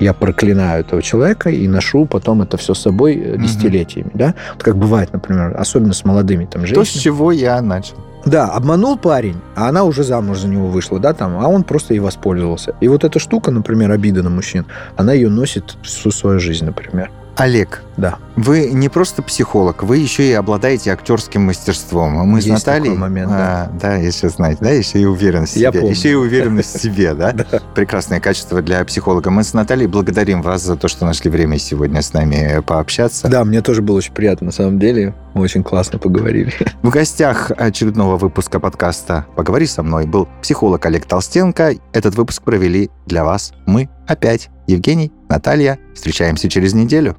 я 0.00 0.12
проклинаю 0.12 0.80
этого 0.80 1.02
человека 1.02 1.50
и 1.50 1.66
ношу 1.68 2.06
потом 2.06 2.42
это 2.42 2.56
все 2.56 2.74
с 2.74 2.80
собой 2.80 3.14
э, 3.16 3.36
десятилетиями, 3.38 4.10
да? 4.14 4.34
Вот 4.54 4.62
как 4.62 4.76
бывает, 4.76 5.12
например, 5.12 5.54
особенно 5.58 5.92
с 5.92 6.04
молодыми 6.04 6.44
там 6.44 6.62
То, 6.62 6.68
с 6.68 6.70
женщинами. 6.70 7.02
чего 7.02 7.32
я 7.32 7.60
начал. 7.60 7.96
Да, 8.24 8.48
обманул 8.48 8.98
парень, 8.98 9.36
а 9.54 9.68
она 9.68 9.84
уже 9.84 10.02
замуж 10.02 10.38
за 10.40 10.48
него 10.48 10.66
вышла, 10.68 10.98
да, 10.98 11.12
там, 11.12 11.38
а 11.38 11.48
он 11.48 11.62
просто 11.62 11.94
ей 11.94 12.00
воспользовался. 12.00 12.74
И 12.80 12.88
вот 12.88 13.04
эта 13.04 13.18
штука, 13.18 13.50
например, 13.50 13.90
обида 13.90 14.22
на 14.22 14.30
мужчин, 14.30 14.66
она 14.96 15.12
ее 15.12 15.30
носит 15.30 15.76
всю 15.82 16.10
свою 16.10 16.40
жизнь, 16.40 16.64
например. 16.64 17.10
Олег, 17.38 17.82
Да. 17.96 18.16
вы 18.34 18.68
не 18.72 18.88
просто 18.88 19.22
психолог, 19.22 19.84
вы 19.84 19.98
еще 19.98 20.28
и 20.28 20.32
обладаете 20.32 20.90
актерским 20.92 21.42
мастерством. 21.42 22.14
Мы 22.26 22.40
с 22.40 22.46
Есть 22.46 22.66
Натальей... 22.66 22.86
такой 22.88 22.98
момент, 22.98 23.30
а, 23.32 23.70
да, 23.80 23.94
если 23.94 24.26
знаете, 24.26 24.58
да, 24.60 24.70
еще 24.70 25.00
и 25.00 25.04
уверенность 25.04 25.52
в 25.52 25.56
Я 25.56 25.70
себе. 25.70 25.80
помню. 25.82 25.94
Еще 25.94 26.10
и 26.10 26.14
уверенность 26.14 26.74
в 26.76 26.82
себе, 26.82 27.14
да? 27.14 27.32
Прекрасное 27.76 28.18
качество 28.18 28.60
для 28.60 28.84
психолога. 28.84 29.30
Мы 29.30 29.44
с 29.44 29.54
Натальей 29.54 29.86
благодарим 29.86 30.42
вас 30.42 30.62
за 30.64 30.74
то, 30.74 30.88
что 30.88 31.06
нашли 31.06 31.30
время 31.30 31.58
сегодня 31.58 32.02
с 32.02 32.12
нами 32.12 32.60
пообщаться. 32.66 33.28
Да, 33.28 33.44
мне 33.44 33.62
тоже 33.62 33.82
было 33.82 33.98
очень 33.98 34.12
приятно, 34.14 34.46
на 34.46 34.52
самом 34.52 34.80
деле. 34.80 35.14
Мы 35.34 35.42
очень 35.42 35.62
классно 35.62 36.00
поговорили. 36.00 36.52
В 36.82 36.90
гостях 36.90 37.52
очередного 37.56 38.16
выпуска 38.16 38.58
подкаста 38.58 39.26
«Поговори 39.36 39.66
со 39.66 39.84
мной» 39.84 40.06
был 40.06 40.26
психолог 40.42 40.84
Олег 40.86 41.06
Толстенко. 41.06 41.74
Этот 41.92 42.16
выпуск 42.16 42.42
провели 42.42 42.90
для 43.06 43.22
вас 43.24 43.52
мы 43.66 43.88
опять. 44.08 44.50
Евгений, 44.66 45.10
Наталья, 45.28 45.78
встречаемся 45.94 46.48
через 46.48 46.74
неделю. 46.74 47.14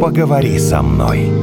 Поговори 0.00 0.58
со 0.58 0.82
мной. 0.82 1.37